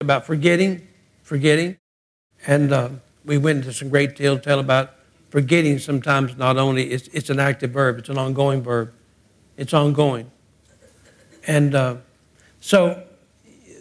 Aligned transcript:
about 0.00 0.26
forgetting, 0.26 0.86
forgetting. 1.22 1.78
And 2.46 2.72
uh, 2.72 2.90
we 3.24 3.38
went 3.38 3.58
into 3.58 3.72
some 3.72 3.88
great 3.88 4.16
detail 4.16 4.60
about 4.60 4.92
forgetting 5.30 5.78
sometimes 5.78 6.36
not 6.36 6.56
only, 6.58 6.90
it's, 6.90 7.08
it's 7.08 7.30
an 7.30 7.40
active 7.40 7.70
verb, 7.70 7.98
it's 7.98 8.08
an 8.08 8.18
ongoing 8.18 8.62
verb. 8.62 8.92
It's 9.56 9.72
ongoing. 9.72 10.30
And 11.46 11.74
uh, 11.74 11.96
so 12.60 13.02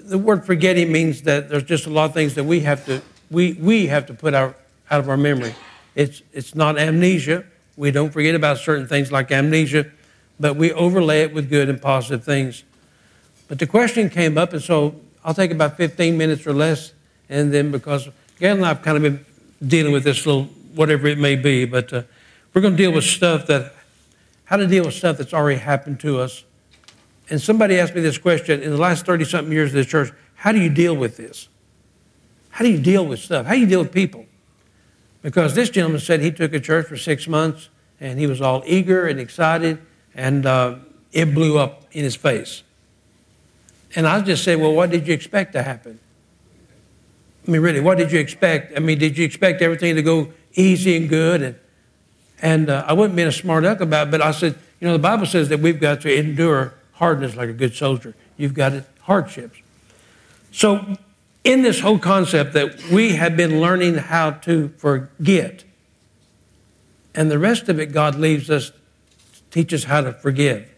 the 0.05 0.17
word 0.17 0.45
forgetting 0.45 0.91
means 0.91 1.23
that 1.23 1.49
there's 1.49 1.63
just 1.63 1.85
a 1.85 1.89
lot 1.89 2.05
of 2.05 2.13
things 2.13 2.35
that 2.35 2.45
we 2.45 2.61
have 2.61 2.85
to, 2.85 3.01
we, 3.29 3.53
we 3.53 3.87
have 3.87 4.05
to 4.05 4.13
put 4.13 4.33
our, 4.33 4.55
out 4.89 4.99
of 4.99 5.09
our 5.09 5.17
memory. 5.17 5.53
It's, 5.95 6.21
it's 6.31 6.55
not 6.55 6.77
amnesia. 6.77 7.43
We 7.75 7.91
don't 7.91 8.11
forget 8.11 8.35
about 8.35 8.59
certain 8.59 8.87
things 8.87 9.11
like 9.11 9.31
amnesia, 9.31 9.91
but 10.39 10.55
we 10.55 10.71
overlay 10.71 11.21
it 11.23 11.33
with 11.33 11.49
good 11.49 11.67
and 11.67 11.81
positive 11.81 12.23
things. 12.23 12.63
But 13.47 13.59
the 13.59 13.67
question 13.67 14.09
came 14.09 14.37
up, 14.37 14.53
and 14.53 14.61
so 14.61 14.95
I'll 15.25 15.33
take 15.33 15.49
about 15.49 15.75
15 15.75 16.15
minutes 16.17 16.45
or 16.45 16.53
less, 16.53 16.93
and 17.29 17.51
then 17.51 17.71
because 17.71 18.07
Gail 18.39 18.55
and 18.55 18.63
I 18.63 18.67
have 18.67 18.83
kind 18.83 18.95
of 18.95 19.01
been 19.03 19.25
dealing 19.67 19.91
with 19.91 20.03
this 20.03 20.23
little, 20.23 20.43
whatever 20.75 21.07
it 21.07 21.17
may 21.17 21.35
be, 21.35 21.65
but 21.65 21.91
uh, 21.91 22.03
we're 22.53 22.61
going 22.61 22.77
to 22.77 22.77
deal 22.77 22.91
with 22.91 23.05
stuff 23.05 23.47
that, 23.47 23.73
how 24.45 24.57
to 24.57 24.67
deal 24.67 24.85
with 24.85 24.93
stuff 24.93 25.17
that's 25.17 25.33
already 25.33 25.59
happened 25.59 25.99
to 26.01 26.19
us. 26.19 26.43
And 27.27 27.41
somebody 27.41 27.79
asked 27.79 27.95
me 27.95 28.01
this 28.01 28.19
question 28.19 28.61
in 28.61 28.69
the 28.69 28.77
last 28.77 29.07
30 29.07 29.25
something 29.25 29.51
years 29.51 29.71
of 29.71 29.73
this 29.73 29.87
church 29.87 30.11
how 30.35 30.51
do 30.51 30.59
you 30.59 30.69
deal 30.69 30.95
with 30.95 31.17
this? 31.17 31.47
How 32.51 32.63
do 32.63 32.69
you 32.69 32.79
deal 32.79 33.03
with 33.03 33.19
stuff? 33.19 33.47
How 33.47 33.53
do 33.53 33.59
you 33.59 33.65
deal 33.65 33.79
with 33.79 33.91
people? 33.91 34.27
Because 35.23 35.55
this 35.55 35.71
gentleman 35.71 36.01
said 36.01 36.21
he 36.21 36.31
took 36.31 36.53
a 36.53 36.59
church 36.59 36.85
for 36.85 36.97
six 36.97 37.27
months 37.27 37.69
and 37.99 38.19
he 38.19 38.27
was 38.27 38.41
all 38.41 38.61
eager 38.67 39.07
and 39.07 39.19
excited, 39.19 39.79
and 40.13 40.45
uh, 40.45 40.75
it 41.11 41.33
blew 41.33 41.57
up 41.57 41.83
in 41.93 42.03
his 42.03 42.15
face. 42.15 42.61
And 43.95 44.05
I 44.05 44.21
just 44.21 44.43
said, 44.43 44.59
Well, 44.59 44.73
what 44.73 44.89
did 44.89 45.07
you 45.07 45.13
expect 45.13 45.53
to 45.53 45.63
happen? 45.63 45.99
I 47.47 47.51
mean, 47.51 47.61
really, 47.61 47.79
what 47.79 47.97
did 47.97 48.11
you 48.11 48.19
expect? 48.19 48.75
I 48.75 48.79
mean, 48.79 48.97
did 48.97 49.17
you 49.17 49.25
expect 49.25 49.61
everything 49.61 49.95
to 49.95 50.01
go 50.01 50.33
easy 50.53 50.97
and 50.97 51.07
good? 51.07 51.41
And, 51.41 51.55
and 52.41 52.69
uh, 52.69 52.85
I 52.87 52.93
wasn't 52.93 53.15
being 53.15 53.27
a 53.27 53.31
smart 53.31 53.63
aleck 53.63 53.81
about 53.81 54.07
it, 54.07 54.11
but 54.11 54.21
I 54.21 54.31
said, 54.31 54.57
You 54.79 54.87
know, 54.87 54.93
the 54.93 54.99
Bible 54.99 55.25
says 55.25 55.49
that 55.49 55.59
we've 55.59 55.79
got 55.79 56.01
to 56.01 56.13
endure 56.13 56.73
hardness 56.93 57.35
like 57.35 57.49
a 57.49 57.53
good 57.53 57.75
soldier. 57.75 58.13
You've 58.37 58.53
got 58.53 58.73
it, 58.73 58.85
hardships. 59.01 59.59
So, 60.51 60.97
in 61.43 61.61
this 61.61 61.79
whole 61.79 61.99
concept 61.99 62.53
that 62.53 62.89
we 62.89 63.13
have 63.15 63.37
been 63.37 63.61
learning 63.61 63.95
how 63.95 64.31
to 64.31 64.69
forget, 64.77 65.63
and 67.13 67.29
the 67.29 67.39
rest 67.39 67.69
of 67.69 67.79
it, 67.79 67.93
God 67.93 68.15
leaves 68.15 68.49
us, 68.49 68.71
teach 69.51 69.73
us 69.73 69.85
how 69.85 70.01
to 70.01 70.11
forgive. 70.11 70.74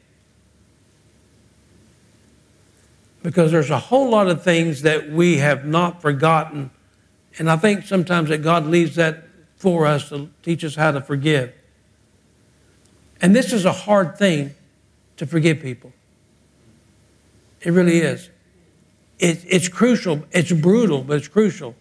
Because 3.23 3.52
there's 3.52 3.70
a 3.70 3.80
whole 3.80 4.10
lot 4.10 4.28
of 4.28 4.44
things 4.44 4.84
that 4.84 5.10
we 5.10 5.38
have 5.38 5.66
not 5.66 6.02
forgotten, 6.02 6.72
and 7.40 7.50
I 7.50 7.58
think 7.58 7.86
sometimes 7.86 8.30
that 8.30 8.40
God 8.40 8.66
leaves 8.66 8.96
that 8.96 9.24
for 9.58 9.86
us 9.86 10.09
to 10.09 10.30
teach 10.44 10.64
us 10.64 10.76
how 10.76 10.92
to 10.92 11.02
forgive. 11.02 11.54
And 13.22 13.36
this 13.36 13.52
is 13.52 13.66
a 13.66 13.72
hard 13.72 14.18
thing 14.18 14.54
to 15.18 15.26
forgive 15.26 15.59
people. 15.59 15.92
It 17.62 17.72
really 17.72 17.98
is. 17.98 18.30
It, 19.20 19.44
it's 19.48 19.68
crucial. 19.68 20.24
It's 20.31 20.52
brutal, 20.52 21.02
but 21.02 21.18
it's 21.18 21.28
crucial. 21.28 21.76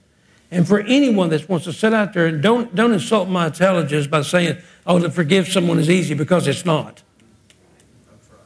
And 0.50 0.66
for 0.66 0.80
anyone 0.80 1.28
that 1.30 1.48
wants 1.48 1.66
to 1.66 1.72
sit 1.72 1.92
out 1.92 2.14
there 2.14 2.26
and 2.26 2.42
don't, 2.42 2.74
don't 2.74 2.92
insult 2.92 3.28
my 3.28 3.48
intelligence 3.48 4.06
by 4.06 4.22
saying, 4.22 4.58
oh, 4.86 4.98
to 4.98 5.10
forgive 5.10 5.48
someone 5.48 5.78
is 5.78 5.90
easy, 5.90 6.14
because 6.14 6.46
it's 6.46 6.64
not. 6.64 7.02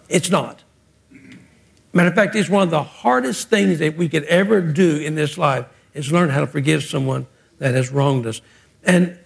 It's 0.08 0.30
not. 0.30 0.64
Matter 1.92 2.08
of 2.08 2.14
fact, 2.14 2.36
it's 2.36 2.48
one 2.48 2.62
of 2.62 2.70
the 2.70 2.82
hardest 2.82 3.48
things 3.48 3.80
that 3.80 3.96
we 3.96 4.08
could 4.08 4.24
ever 4.24 4.60
do 4.60 4.98
in 4.98 5.16
this 5.16 5.36
life 5.36 5.66
is 5.92 6.12
learn 6.12 6.30
how 6.30 6.40
to 6.40 6.46
forgive 6.46 6.84
someone 6.84 7.26
that 7.58 7.74
has 7.74 7.90
wronged 7.90 8.26
us. 8.26 8.40
And, 8.84 9.18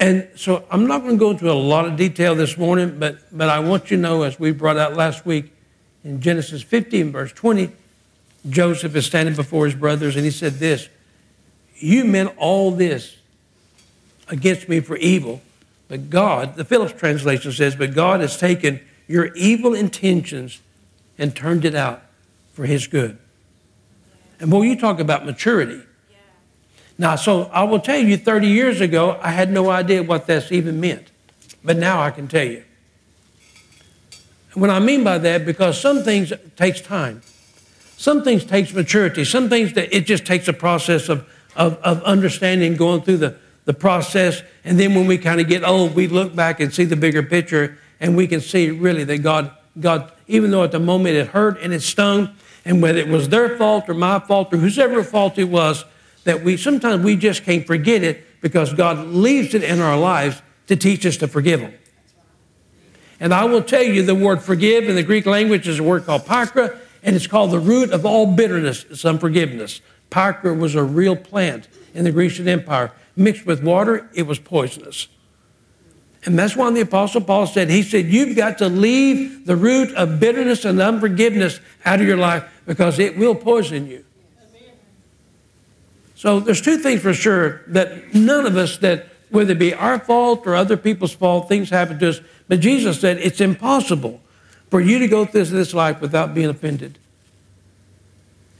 and 0.00 0.28
so 0.34 0.64
I'm 0.70 0.86
not 0.86 1.02
going 1.02 1.16
to 1.16 1.18
go 1.18 1.30
into 1.30 1.50
a 1.50 1.54
lot 1.54 1.84
of 1.84 1.96
detail 1.96 2.34
this 2.34 2.56
morning, 2.56 2.98
but, 2.98 3.18
but 3.36 3.48
I 3.48 3.60
want 3.60 3.90
you 3.90 3.98
to 3.98 4.02
know, 4.02 4.22
as 4.22 4.40
we 4.40 4.52
brought 4.52 4.78
out 4.78 4.94
last 4.94 5.26
week 5.26 5.52
in 6.04 6.20
Genesis 6.20 6.62
15, 6.62 7.12
verse 7.12 7.32
20, 7.32 7.70
Joseph 8.48 8.96
is 8.96 9.04
standing 9.04 9.34
before 9.34 9.66
his 9.66 9.74
brothers 9.74 10.16
and 10.16 10.24
he 10.24 10.30
said 10.30 10.54
this 10.54 10.88
You 11.74 12.04
meant 12.04 12.32
all 12.38 12.70
this 12.70 13.16
against 14.28 14.68
me 14.68 14.80
for 14.80 14.96
evil, 14.96 15.42
but 15.88 16.08
God, 16.08 16.56
the 16.56 16.64
Phillips 16.64 16.98
translation 16.98 17.52
says, 17.52 17.76
but 17.76 17.94
God 17.94 18.20
has 18.20 18.38
taken 18.38 18.80
your 19.06 19.34
evil 19.34 19.74
intentions 19.74 20.60
and 21.18 21.34
turned 21.34 21.64
it 21.64 21.74
out 21.74 22.02
for 22.56 22.64
his 22.64 22.86
good. 22.86 23.18
And 24.40 24.50
boy, 24.50 24.62
you 24.62 24.80
talk 24.80 24.98
about 24.98 25.26
maturity. 25.26 25.82
Now, 26.96 27.14
so 27.16 27.50
I 27.52 27.64
will 27.64 27.80
tell 27.80 27.98
you, 27.98 28.16
30 28.16 28.48
years 28.48 28.80
ago, 28.80 29.18
I 29.20 29.30
had 29.30 29.52
no 29.52 29.68
idea 29.68 30.02
what 30.02 30.26
this 30.26 30.50
even 30.50 30.80
meant. 30.80 31.10
But 31.62 31.76
now 31.76 32.00
I 32.00 32.10
can 32.10 32.28
tell 32.28 32.46
you. 32.46 32.64
What 34.54 34.70
I 34.70 34.78
mean 34.78 35.04
by 35.04 35.18
that, 35.18 35.44
because 35.44 35.78
some 35.78 36.02
things 36.02 36.32
takes 36.56 36.80
time. 36.80 37.20
Some 37.98 38.24
things 38.24 38.42
takes 38.42 38.72
maturity. 38.72 39.26
Some 39.26 39.50
things 39.50 39.74
that 39.74 39.94
it 39.94 40.06
just 40.06 40.24
takes 40.24 40.48
a 40.48 40.54
process 40.54 41.10
of, 41.10 41.28
of, 41.56 41.74
of 41.82 42.02
understanding, 42.04 42.74
going 42.74 43.02
through 43.02 43.18
the, 43.18 43.36
the 43.66 43.74
process. 43.74 44.42
And 44.64 44.80
then 44.80 44.94
when 44.94 45.06
we 45.06 45.18
kind 45.18 45.42
of 45.42 45.48
get 45.48 45.62
old, 45.62 45.94
we 45.94 46.08
look 46.08 46.34
back 46.34 46.60
and 46.60 46.72
see 46.72 46.84
the 46.84 46.96
bigger 46.96 47.22
picture 47.22 47.76
and 48.00 48.16
we 48.16 48.26
can 48.26 48.40
see 48.40 48.70
really 48.70 49.04
that 49.04 49.18
God, 49.18 49.50
God, 49.78 50.10
even 50.26 50.50
though 50.50 50.64
at 50.64 50.72
the 50.72 50.80
moment 50.80 51.16
it 51.16 51.28
hurt 51.28 51.60
and 51.60 51.74
it 51.74 51.82
stung, 51.82 52.34
and 52.66 52.82
whether 52.82 52.98
it 52.98 53.08
was 53.08 53.28
their 53.28 53.56
fault 53.56 53.88
or 53.88 53.94
my 53.94 54.18
fault 54.18 54.52
or 54.52 54.58
whosever 54.58 55.02
fault 55.02 55.38
it 55.38 55.44
was, 55.44 55.84
that 56.24 56.42
we 56.42 56.56
sometimes 56.56 57.04
we 57.04 57.16
just 57.16 57.44
can't 57.44 57.64
forget 57.64 58.02
it 58.02 58.42
because 58.42 58.74
God 58.74 59.06
leaves 59.06 59.54
it 59.54 59.62
in 59.62 59.80
our 59.80 59.96
lives 59.96 60.42
to 60.66 60.74
teach 60.74 61.06
us 61.06 61.16
to 61.18 61.28
forgive 61.28 61.60
them. 61.60 61.72
And 63.20 63.32
I 63.32 63.44
will 63.44 63.62
tell 63.62 63.82
you 63.82 64.02
the 64.02 64.16
word 64.16 64.42
forgive 64.42 64.88
in 64.88 64.96
the 64.96 65.04
Greek 65.04 65.26
language 65.26 65.68
is 65.68 65.78
a 65.78 65.82
word 65.82 66.04
called 66.04 66.26
pakra, 66.26 66.76
and 67.04 67.14
it's 67.14 67.28
called 67.28 67.52
the 67.52 67.60
root 67.60 67.92
of 67.92 68.04
all 68.04 68.26
bitterness, 68.26 68.84
is 68.84 69.04
unforgiveness. 69.04 69.80
Pakra 70.10 70.58
was 70.58 70.74
a 70.74 70.82
real 70.82 71.14
plant 71.14 71.68
in 71.94 72.04
the 72.04 72.10
Grecian 72.10 72.48
Empire. 72.48 72.90
Mixed 73.14 73.46
with 73.46 73.62
water, 73.62 74.10
it 74.12 74.24
was 74.24 74.40
poisonous. 74.40 75.06
And 76.24 76.36
that's 76.36 76.56
why 76.56 76.68
the 76.72 76.80
Apostle 76.80 77.20
Paul 77.20 77.46
said, 77.46 77.70
he 77.70 77.84
said, 77.84 78.06
you've 78.06 78.36
got 78.36 78.58
to 78.58 78.68
leave 78.68 79.46
the 79.46 79.54
root 79.54 79.94
of 79.94 80.18
bitterness 80.18 80.64
and 80.64 80.80
unforgiveness 80.80 81.60
out 81.84 82.00
of 82.00 82.06
your 82.06 82.16
life 82.16 82.44
because 82.66 82.98
it 82.98 83.16
will 83.16 83.34
poison 83.34 83.86
you. 83.86 84.04
So 86.14 86.40
there's 86.40 86.60
two 86.62 86.78
things 86.78 87.02
for 87.02 87.14
sure 87.14 87.62
that 87.68 88.14
none 88.14 88.46
of 88.46 88.56
us 88.56 88.78
that 88.78 89.08
whether 89.30 89.52
it 89.52 89.58
be 89.58 89.74
our 89.74 89.98
fault 89.98 90.46
or 90.46 90.54
other 90.54 90.76
people's 90.76 91.12
fault, 91.12 91.48
things 91.48 91.70
happen 91.70 91.98
to 91.98 92.08
us. 92.10 92.20
But 92.48 92.60
Jesus 92.60 93.00
said 93.00 93.18
it's 93.18 93.40
impossible 93.40 94.20
for 94.70 94.80
you 94.80 94.98
to 94.98 95.08
go 95.08 95.24
through 95.24 95.44
this 95.44 95.74
life 95.74 96.00
without 96.00 96.34
being 96.34 96.48
offended. 96.48 96.98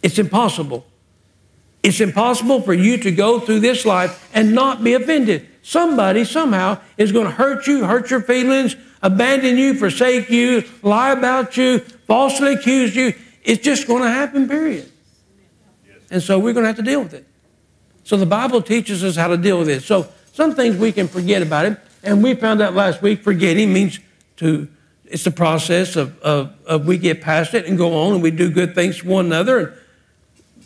It's 0.02 0.18
impossible. 0.18 0.86
It's 1.82 2.00
impossible 2.00 2.62
for 2.62 2.74
you 2.74 2.98
to 2.98 3.10
go 3.10 3.40
through 3.40 3.60
this 3.60 3.84
life 3.84 4.28
and 4.34 4.54
not 4.54 4.82
be 4.82 4.94
offended. 4.94 5.46
Somebody 5.62 6.24
somehow 6.24 6.80
is 6.96 7.12
going 7.12 7.26
to 7.26 7.32
hurt 7.32 7.66
you, 7.66 7.84
hurt 7.84 8.10
your 8.10 8.20
feelings, 8.20 8.76
abandon 9.02 9.56
you, 9.56 9.74
forsake 9.74 10.30
you, 10.30 10.64
lie 10.82 11.12
about 11.12 11.56
you, 11.56 11.78
falsely 11.78 12.54
accuse 12.54 12.94
you. 12.94 13.14
It's 13.46 13.62
just 13.62 13.86
going 13.86 14.02
to 14.02 14.10
happen, 14.10 14.48
period. 14.48 14.90
And 16.10 16.20
so 16.22 16.38
we're 16.38 16.52
going 16.52 16.64
to 16.64 16.68
have 16.68 16.76
to 16.76 16.82
deal 16.82 17.02
with 17.02 17.14
it. 17.14 17.24
So 18.02 18.16
the 18.16 18.26
Bible 18.26 18.60
teaches 18.60 19.02
us 19.04 19.16
how 19.16 19.28
to 19.28 19.36
deal 19.36 19.58
with 19.58 19.68
it. 19.68 19.84
So 19.84 20.08
some 20.32 20.54
things 20.54 20.76
we 20.76 20.90
can 20.92 21.06
forget 21.06 21.42
about 21.42 21.64
it. 21.64 21.78
And 22.02 22.22
we 22.22 22.34
found 22.34 22.60
out 22.60 22.74
last 22.74 23.02
week 23.02 23.22
forgetting 23.22 23.72
means 23.72 24.00
to 24.36 24.68
it's 25.04 25.22
the 25.22 25.30
process 25.30 25.94
of, 25.94 26.18
of, 26.20 26.52
of, 26.66 26.86
we 26.86 26.98
get 26.98 27.20
past 27.20 27.54
it 27.54 27.66
and 27.66 27.78
go 27.78 27.96
on 27.96 28.14
and 28.14 28.22
we 28.22 28.32
do 28.32 28.50
good 28.50 28.74
things 28.74 28.98
for 28.98 29.08
one 29.08 29.26
another. 29.26 29.58
And 29.58 29.76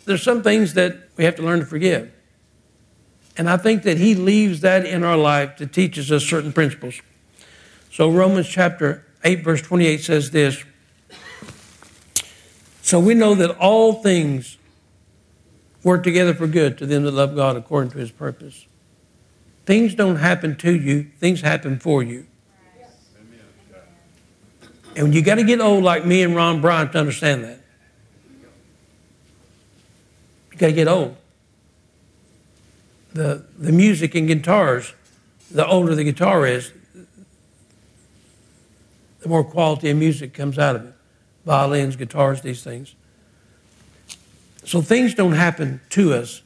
there's 0.05 0.23
some 0.23 0.41
things 0.41 0.73
that 0.73 0.97
we 1.15 1.23
have 1.25 1.35
to 1.35 1.43
learn 1.43 1.59
to 1.59 1.65
forgive. 1.65 2.11
And 3.37 3.47
I 3.47 3.57
think 3.57 3.83
that 3.83 3.99
he 3.99 4.15
leaves 4.15 4.61
that 4.61 4.83
in 4.83 5.03
our 5.03 5.15
life 5.15 5.57
to 5.57 5.67
teach 5.67 5.99
us 5.99 6.23
certain 6.23 6.51
principles. 6.51 6.99
So 7.91 8.09
Romans 8.09 8.49
chapter 8.49 9.05
8, 9.23 9.43
verse 9.43 9.61
28 9.61 10.01
says 10.01 10.31
this. 10.31 10.63
So 12.91 12.99
we 12.99 13.13
know 13.13 13.35
that 13.35 13.51
all 13.51 13.93
things 13.93 14.57
work 15.81 16.03
together 16.03 16.33
for 16.33 16.45
good 16.45 16.77
to 16.79 16.85
them 16.85 17.03
that 17.03 17.11
love 17.11 17.37
God 17.37 17.55
according 17.55 17.91
to 17.91 17.97
his 17.99 18.11
purpose. 18.11 18.65
Things 19.65 19.95
don't 19.95 20.17
happen 20.17 20.57
to 20.57 20.75
you, 20.75 21.03
things 21.17 21.39
happen 21.39 21.79
for 21.79 22.03
you. 22.03 22.27
And 24.97 25.15
you 25.15 25.21
got 25.21 25.35
to 25.35 25.45
get 25.45 25.61
old 25.61 25.85
like 25.85 26.05
me 26.05 26.21
and 26.21 26.35
Ron 26.35 26.59
Bryant 26.59 26.91
to 26.91 26.99
understand 26.99 27.45
that. 27.45 27.61
You 30.51 30.57
got 30.57 30.67
to 30.67 30.73
get 30.73 30.89
old. 30.89 31.15
The, 33.13 33.45
the 33.57 33.71
music 33.71 34.15
and 34.15 34.27
guitars, 34.27 34.93
the 35.49 35.65
older 35.65 35.95
the 35.95 36.03
guitar 36.03 36.45
is, 36.45 36.73
the 39.21 39.29
more 39.29 39.45
quality 39.45 39.89
of 39.89 39.95
music 39.95 40.33
comes 40.33 40.59
out 40.59 40.75
of 40.75 40.87
it. 40.87 40.93
Violins, 41.45 41.95
guitars, 41.95 42.41
these 42.41 42.63
things. 42.63 42.95
So 44.63 44.81
things 44.81 45.15
don't 45.15 45.33
happen 45.33 45.81
to 45.91 46.13
us. 46.13 46.41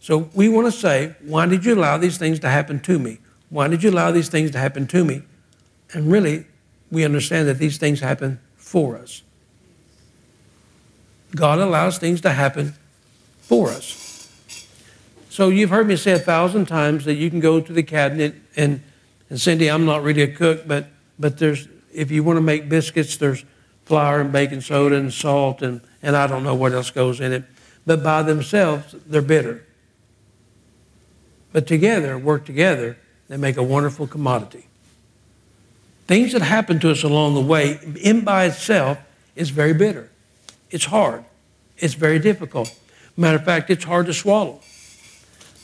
So 0.00 0.30
we 0.34 0.48
want 0.48 0.66
to 0.66 0.72
say, 0.72 1.14
why 1.22 1.46
did 1.46 1.64
you 1.64 1.74
allow 1.74 1.98
these 1.98 2.16
things 2.16 2.38
to 2.40 2.48
happen 2.48 2.78
to 2.80 2.98
me? 2.98 3.18
Why 3.50 3.68
did 3.68 3.82
you 3.82 3.90
allow 3.90 4.12
these 4.12 4.28
things 4.28 4.52
to 4.52 4.58
happen 4.58 4.86
to 4.88 5.04
me? 5.04 5.22
And 5.92 6.10
really, 6.10 6.46
we 6.90 7.04
understand 7.04 7.48
that 7.48 7.58
these 7.58 7.78
things 7.78 8.00
happen 8.00 8.40
for 8.56 8.96
us. 8.96 9.22
God 11.34 11.58
allows 11.58 11.98
things 11.98 12.20
to 12.20 12.30
happen 12.30 12.74
for 13.40 13.68
us. 13.68 14.02
So 15.28 15.48
you've 15.48 15.70
heard 15.70 15.88
me 15.88 15.96
say 15.96 16.12
a 16.12 16.18
thousand 16.18 16.66
times 16.66 17.04
that 17.04 17.14
you 17.14 17.28
can 17.28 17.40
go 17.40 17.60
to 17.60 17.72
the 17.72 17.82
cabinet 17.82 18.36
and, 18.56 18.82
and 19.28 19.40
Cindy, 19.40 19.68
I'm 19.68 19.84
not 19.84 20.02
really 20.02 20.22
a 20.22 20.32
cook, 20.32 20.66
but 20.66 20.86
but 21.18 21.38
there's 21.38 21.68
if 21.92 22.10
you 22.10 22.22
want 22.22 22.36
to 22.36 22.42
make 22.42 22.68
biscuits, 22.68 23.16
there's 23.16 23.44
flour 23.86 24.20
and 24.20 24.32
baking 24.32 24.60
soda 24.60 24.96
and 24.96 25.12
salt 25.12 25.62
and, 25.62 25.80
and 26.02 26.14
I 26.14 26.26
don't 26.26 26.42
know 26.42 26.54
what 26.54 26.72
else 26.72 26.90
goes 26.90 27.20
in 27.20 27.32
it. 27.32 27.44
But 27.86 28.02
by 28.02 28.22
themselves, 28.22 28.94
they're 29.06 29.22
bitter. 29.22 29.64
But 31.52 31.66
together, 31.66 32.18
work 32.18 32.44
together, 32.44 32.98
they 33.28 33.36
make 33.36 33.56
a 33.56 33.62
wonderful 33.62 34.06
commodity. 34.06 34.66
Things 36.06 36.32
that 36.32 36.42
happen 36.42 36.78
to 36.80 36.90
us 36.90 37.02
along 37.02 37.34
the 37.34 37.40
way, 37.40 37.80
in 38.02 38.22
by 38.22 38.44
itself, 38.44 38.98
is 39.34 39.50
very 39.50 39.72
bitter. 39.72 40.10
It's 40.70 40.84
hard. 40.84 41.24
It's 41.78 41.94
very 41.94 42.18
difficult. 42.18 42.76
Matter 43.16 43.38
of 43.38 43.44
fact, 43.44 43.70
it's 43.70 43.84
hard 43.84 44.06
to 44.06 44.14
swallow. 44.14 44.60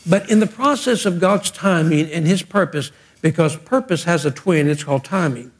But 0.08 0.30
in 0.30 0.40
the 0.40 0.46
process 0.46 1.06
of 1.06 1.20
God's 1.20 1.50
timing 1.50 2.10
and 2.10 2.26
His 2.26 2.42
purpose, 2.42 2.90
because 3.20 3.56
purpose 3.56 4.04
has 4.04 4.24
a 4.24 4.30
twin, 4.30 4.68
it's 4.68 4.84
called 4.84 5.04
timing. 5.04 5.52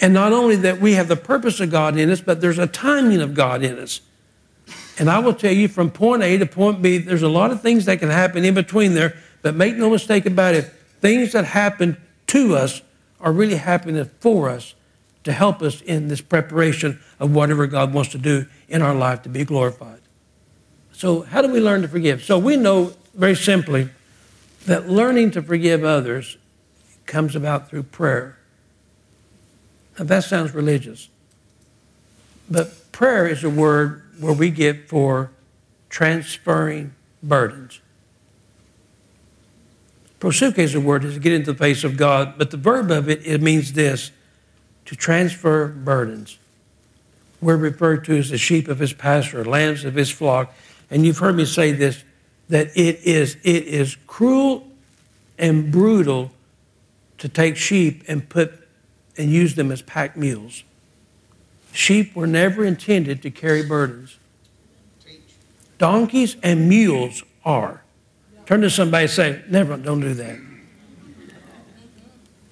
And 0.00 0.14
not 0.14 0.32
only 0.32 0.56
that 0.56 0.80
we 0.80 0.94
have 0.94 1.08
the 1.08 1.16
purpose 1.16 1.60
of 1.60 1.70
God 1.70 1.96
in 1.96 2.10
us, 2.10 2.20
but 2.20 2.40
there's 2.40 2.58
a 2.58 2.66
timing 2.66 3.20
of 3.20 3.34
God 3.34 3.62
in 3.62 3.78
us. 3.78 4.00
And 4.98 5.10
I 5.10 5.18
will 5.18 5.34
tell 5.34 5.52
you 5.52 5.68
from 5.68 5.90
point 5.90 6.22
A 6.22 6.38
to 6.38 6.46
point 6.46 6.82
B, 6.82 6.98
there's 6.98 7.22
a 7.22 7.28
lot 7.28 7.50
of 7.50 7.60
things 7.62 7.84
that 7.86 8.00
can 8.00 8.10
happen 8.10 8.44
in 8.44 8.54
between 8.54 8.94
there, 8.94 9.16
but 9.42 9.54
make 9.54 9.76
no 9.76 9.90
mistake 9.90 10.26
about 10.26 10.54
it, 10.54 10.64
things 11.00 11.32
that 11.32 11.44
happen 11.44 11.96
to 12.28 12.56
us 12.56 12.82
are 13.20 13.32
really 13.32 13.56
happening 13.56 14.08
for 14.20 14.48
us 14.48 14.74
to 15.24 15.32
help 15.32 15.62
us 15.62 15.82
in 15.82 16.08
this 16.08 16.20
preparation 16.20 16.98
of 17.18 17.34
whatever 17.34 17.66
God 17.66 17.92
wants 17.92 18.10
to 18.12 18.18
do 18.18 18.46
in 18.68 18.82
our 18.82 18.94
life 18.94 19.22
to 19.22 19.28
be 19.28 19.44
glorified. 19.44 20.00
So, 20.92 21.22
how 21.22 21.42
do 21.42 21.48
we 21.48 21.60
learn 21.60 21.82
to 21.82 21.88
forgive? 21.88 22.22
So, 22.22 22.38
we 22.38 22.56
know 22.56 22.92
very 23.14 23.36
simply 23.36 23.90
that 24.66 24.88
learning 24.88 25.32
to 25.32 25.42
forgive 25.42 25.84
others 25.84 26.36
comes 27.06 27.34
about 27.34 27.68
through 27.68 27.84
prayer. 27.84 28.36
Now, 30.00 30.06
that 30.06 30.24
sounds 30.24 30.54
religious, 30.54 31.10
but 32.50 32.90
prayer 32.90 33.26
is 33.26 33.44
a 33.44 33.50
word 33.50 34.02
where 34.18 34.32
we 34.32 34.48
get 34.48 34.88
for 34.88 35.30
transferring 35.90 36.94
burdens. 37.22 37.80
Prosuke 40.18 40.56
is 40.56 40.74
a 40.74 40.80
word 40.80 41.02
to 41.02 41.18
get 41.18 41.34
into 41.34 41.52
the 41.52 41.58
face 41.58 41.84
of 41.84 41.98
God, 41.98 42.38
but 42.38 42.50
the 42.50 42.56
verb 42.56 42.90
of 42.90 43.10
it, 43.10 43.26
it 43.26 43.42
means 43.42 43.74
this 43.74 44.10
to 44.86 44.96
transfer 44.96 45.68
burdens. 45.68 46.38
We're 47.42 47.58
referred 47.58 48.06
to 48.06 48.16
as 48.16 48.30
the 48.30 48.38
sheep 48.38 48.68
of 48.68 48.78
his 48.78 48.94
pasture, 48.94 49.44
lambs 49.44 49.84
of 49.84 49.96
his 49.96 50.08
flock. 50.08 50.54
And 50.90 51.04
you've 51.04 51.18
heard 51.18 51.36
me 51.36 51.44
say 51.44 51.72
this 51.72 52.04
that 52.48 52.68
it 52.68 53.00
is, 53.04 53.36
it 53.42 53.64
is 53.64 53.98
cruel 54.06 54.66
and 55.38 55.70
brutal 55.70 56.30
to 57.18 57.28
take 57.28 57.58
sheep 57.58 58.02
and 58.08 58.26
put 58.26 58.59
and 59.20 59.30
use 59.30 59.54
them 59.54 59.70
as 59.70 59.82
pack 59.82 60.16
mules. 60.16 60.64
Sheep 61.72 62.16
were 62.16 62.26
never 62.26 62.64
intended 62.64 63.22
to 63.22 63.30
carry 63.30 63.62
burdens. 63.62 64.18
Donkeys 65.78 66.36
and 66.42 66.68
mules 66.68 67.22
are. 67.44 67.82
Turn 68.46 68.62
to 68.62 68.70
somebody 68.70 69.04
and 69.04 69.10
say, 69.10 69.42
never, 69.48 69.76
don't 69.76 70.00
do 70.00 70.14
that. 70.14 70.38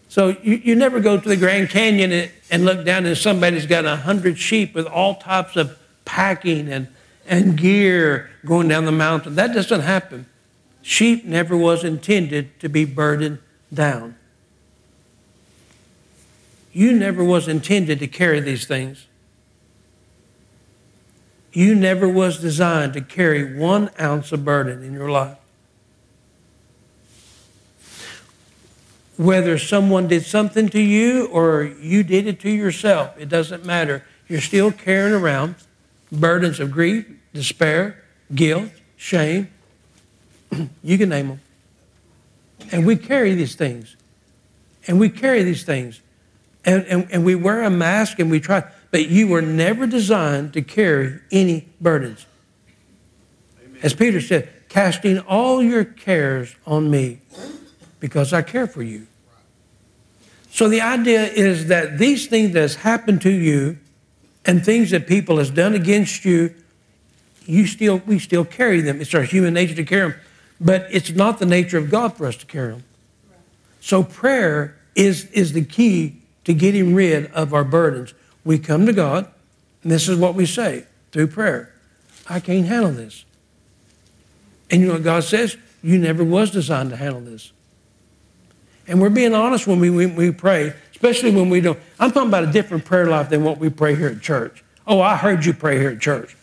So 0.08 0.36
you, 0.42 0.54
you 0.54 0.74
never 0.74 1.00
go 1.00 1.18
to 1.18 1.28
the 1.28 1.36
Grand 1.36 1.70
Canyon 1.70 2.12
and, 2.12 2.30
and 2.50 2.64
look 2.64 2.84
down 2.84 3.04
and 3.06 3.16
somebody's 3.16 3.66
got 3.66 3.84
a 3.84 3.96
hundred 3.96 4.38
sheep 4.38 4.74
with 4.74 4.86
all 4.86 5.16
types 5.16 5.56
of 5.56 5.78
packing 6.04 6.68
and, 6.68 6.88
and 7.26 7.56
gear 7.56 8.30
going 8.44 8.68
down 8.68 8.84
the 8.84 8.92
mountain. 8.92 9.34
That 9.34 9.52
doesn't 9.52 9.80
happen. 9.80 10.26
Sheep 10.80 11.24
never 11.24 11.56
was 11.56 11.84
intended 11.84 12.58
to 12.60 12.68
be 12.68 12.84
burdened 12.84 13.38
down. 13.72 14.16
You 16.78 16.92
never 16.92 17.24
was 17.24 17.48
intended 17.48 17.98
to 17.98 18.06
carry 18.06 18.38
these 18.38 18.64
things. 18.64 19.08
You 21.52 21.74
never 21.74 22.08
was 22.08 22.38
designed 22.38 22.92
to 22.92 23.00
carry 23.00 23.58
one 23.58 23.90
ounce 23.98 24.30
of 24.30 24.44
burden 24.44 24.84
in 24.84 24.92
your 24.92 25.10
life. 25.10 25.38
Whether 29.16 29.58
someone 29.58 30.06
did 30.06 30.24
something 30.24 30.68
to 30.68 30.80
you 30.80 31.26
or 31.26 31.64
you 31.64 32.04
did 32.04 32.28
it 32.28 32.38
to 32.42 32.48
yourself, 32.48 33.12
it 33.18 33.28
doesn't 33.28 33.66
matter. 33.66 34.04
You're 34.28 34.40
still 34.40 34.70
carrying 34.70 35.14
around 35.14 35.56
burdens 36.12 36.60
of 36.60 36.70
grief, 36.70 37.06
despair, 37.34 38.04
guilt, 38.32 38.70
shame. 38.96 39.48
you 40.84 40.96
can 40.96 41.08
name 41.08 41.26
them. 41.26 41.40
And 42.70 42.86
we 42.86 42.94
carry 42.94 43.34
these 43.34 43.56
things. 43.56 43.96
And 44.86 45.00
we 45.00 45.08
carry 45.08 45.42
these 45.42 45.64
things. 45.64 46.02
And, 46.68 46.84
and, 46.84 47.08
and 47.10 47.24
we 47.24 47.34
wear 47.34 47.62
a 47.62 47.70
mask 47.70 48.18
and 48.18 48.30
we 48.30 48.40
try, 48.40 48.62
but 48.90 49.08
you 49.08 49.26
were 49.26 49.40
never 49.40 49.86
designed 49.86 50.52
to 50.52 50.60
carry 50.60 51.18
any 51.32 51.66
burdens. 51.80 52.26
Amen. 53.64 53.78
As 53.82 53.94
Peter 53.94 54.20
said, 54.20 54.50
casting 54.68 55.18
all 55.20 55.62
your 55.62 55.86
cares 55.86 56.54
on 56.66 56.90
me 56.90 57.20
because 58.00 58.34
I 58.34 58.42
care 58.42 58.66
for 58.66 58.82
you. 58.82 59.06
So 60.50 60.68
the 60.68 60.82
idea 60.82 61.24
is 61.24 61.68
that 61.68 61.96
these 61.96 62.26
things 62.26 62.52
that's 62.52 62.74
happened 62.74 63.22
to 63.22 63.30
you 63.30 63.78
and 64.44 64.62
things 64.62 64.90
that 64.90 65.06
people 65.06 65.38
has 65.38 65.48
done 65.48 65.72
against 65.72 66.26
you, 66.26 66.54
you 67.46 67.66
still 67.66 68.02
we 68.04 68.18
still 68.18 68.44
carry 68.44 68.82
them. 68.82 69.00
It's 69.00 69.14
our 69.14 69.22
human 69.22 69.54
nature 69.54 69.74
to 69.74 69.84
carry 69.84 70.10
them, 70.10 70.20
but 70.60 70.86
it's 70.90 71.12
not 71.12 71.38
the 71.38 71.46
nature 71.46 71.78
of 71.78 71.90
God 71.90 72.14
for 72.14 72.26
us 72.26 72.36
to 72.36 72.44
carry 72.44 72.72
them. 72.72 72.84
So 73.80 74.04
prayer 74.04 74.76
is 74.94 75.24
is 75.30 75.54
the 75.54 75.64
key 75.64 76.17
to 76.48 76.54
getting 76.54 76.94
rid 76.94 77.26
of 77.32 77.52
our 77.52 77.62
burdens. 77.62 78.14
We 78.42 78.58
come 78.58 78.86
to 78.86 78.92
God, 78.94 79.30
and 79.82 79.92
this 79.92 80.08
is 80.08 80.16
what 80.16 80.34
we 80.34 80.46
say 80.46 80.86
through 81.12 81.26
prayer. 81.26 81.74
I 82.26 82.40
can't 82.40 82.64
handle 82.64 82.90
this. 82.90 83.26
And 84.70 84.80
you 84.80 84.86
know 84.86 84.94
what 84.94 85.02
God 85.02 85.24
says? 85.24 85.58
You 85.82 85.98
never 85.98 86.24
was 86.24 86.50
designed 86.50 86.88
to 86.88 86.96
handle 86.96 87.20
this. 87.20 87.52
And 88.86 88.98
we're 88.98 89.10
being 89.10 89.34
honest 89.34 89.66
when 89.66 89.78
we, 89.78 89.90
we, 89.90 90.06
we 90.06 90.30
pray, 90.30 90.72
especially 90.90 91.32
when 91.32 91.50
we 91.50 91.60
don't. 91.60 91.78
I'm 92.00 92.12
talking 92.12 92.30
about 92.30 92.44
a 92.44 92.50
different 92.50 92.86
prayer 92.86 93.04
life 93.04 93.28
than 93.28 93.44
what 93.44 93.58
we 93.58 93.68
pray 93.68 93.94
here 93.94 94.08
at 94.08 94.22
church. 94.22 94.64
Oh, 94.86 95.02
I 95.02 95.16
heard 95.16 95.44
you 95.44 95.52
pray 95.52 95.78
here 95.78 95.90
at 95.90 96.00
church. 96.00 96.34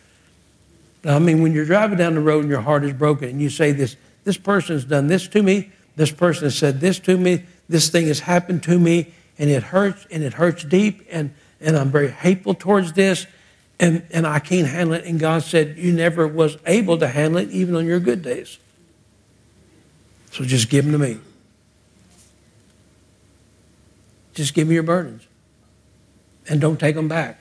I 1.04 1.18
mean, 1.18 1.42
when 1.42 1.52
you're 1.52 1.66
driving 1.66 1.98
down 1.98 2.14
the 2.14 2.22
road 2.22 2.42
and 2.42 2.52
your 2.52 2.62
heart 2.62 2.84
is 2.84 2.94
broken 2.94 3.30
and 3.30 3.42
you 3.42 3.50
say 3.50 3.72
this, 3.72 3.96
this 4.24 4.38
person's 4.38 4.86
done 4.86 5.08
this 5.08 5.28
to 5.30 5.42
me, 5.42 5.72
this 5.96 6.12
person 6.12 6.44
has 6.44 6.56
said 6.56 6.80
this 6.80 7.00
to 7.00 7.18
me, 7.18 7.42
this 7.68 7.90
thing 7.90 8.06
has 8.06 8.20
happened 8.20 8.62
to 8.62 8.78
me, 8.78 9.12
and 9.38 9.50
it 9.50 9.64
hurts 9.64 10.06
and 10.12 10.24
it 10.24 10.34
hurts 10.34 10.64
deep, 10.64 11.06
and, 11.10 11.34
and 11.60 11.78
I'm 11.78 11.92
very 11.92 12.12
hateful 12.12 12.54
towards 12.54 12.94
this, 12.94 13.28
and, 13.80 14.06
and 14.12 14.26
I 14.26 14.40
can't 14.40 14.68
handle 14.68 14.96
it. 14.96 15.06
And 15.06 15.20
God 15.20 15.44
said, 15.44 15.78
You 15.78 15.92
never 15.92 16.28
was 16.28 16.58
able 16.66 16.98
to 17.00 17.08
handle 17.08 17.42
it 17.42 17.50
even 17.52 17.76
on 17.76 17.86
your 17.86 18.00
good 18.00 18.22
days. 18.22 18.58
So 20.32 20.44
just 20.44 20.70
give 20.70 20.86
them 20.86 20.92
to 20.94 21.00
me. 21.00 21.20
Just 24.34 24.54
give 24.54 24.68
me 24.68 24.74
your 24.74 24.84
burdens 24.84 25.26
and 26.48 26.60
don't 26.60 26.80
take 26.80 26.96
them 26.96 27.08
back. 27.08 27.40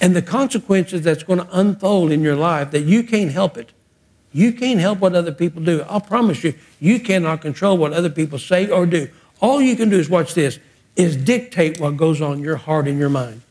And 0.00 0.16
the 0.16 0.22
consequences 0.22 1.02
that's 1.02 1.22
going 1.22 1.38
to 1.38 1.48
unfold 1.52 2.10
in 2.10 2.22
your 2.22 2.36
life 2.36 2.70
that 2.70 2.82
you 2.82 3.02
can't 3.02 3.30
help 3.30 3.56
it. 3.56 3.70
You 4.32 4.52
can't 4.52 4.80
help 4.80 5.00
what 5.00 5.14
other 5.14 5.32
people 5.32 5.62
do. 5.62 5.82
I'll 5.88 6.00
promise 6.00 6.42
you, 6.44 6.54
you 6.78 7.00
cannot 7.00 7.40
control 7.40 7.76
what 7.76 7.92
other 7.92 8.10
people 8.10 8.38
say 8.38 8.68
or 8.68 8.86
do. 8.86 9.08
All 9.40 9.60
you 9.60 9.76
can 9.76 9.88
do 9.88 9.98
is 9.98 10.08
watch 10.08 10.34
this, 10.34 10.58
is 10.96 11.16
dictate 11.16 11.80
what 11.80 11.96
goes 11.96 12.20
on 12.20 12.38
in 12.38 12.42
your 12.42 12.56
heart 12.56 12.86
and 12.86 12.98
your 12.98 13.08
mind. 13.08 13.42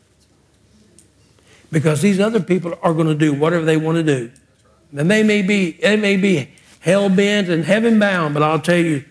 Because 1.72 2.02
these 2.02 2.20
other 2.20 2.40
people 2.40 2.78
are 2.82 2.94
going 2.94 3.08
to 3.08 3.16
do 3.16 3.34
whatever 3.34 3.66
they 3.66 3.78
want 3.78 3.98
to 3.98 4.04
do. 4.04 4.32
And 4.96 5.10
they 5.10 5.24
may 5.24 5.42
be, 5.42 5.72
they 5.72 5.98
may 5.98 6.18
be 6.18 6.50
hell 6.80 7.10
bent 7.10 7.50
and 7.50 7.64
heaven 7.64 8.00
bound, 8.00 8.34
but 8.34 8.44
I'll 8.44 8.60
tell 8.60 8.78
you, 8.78 9.04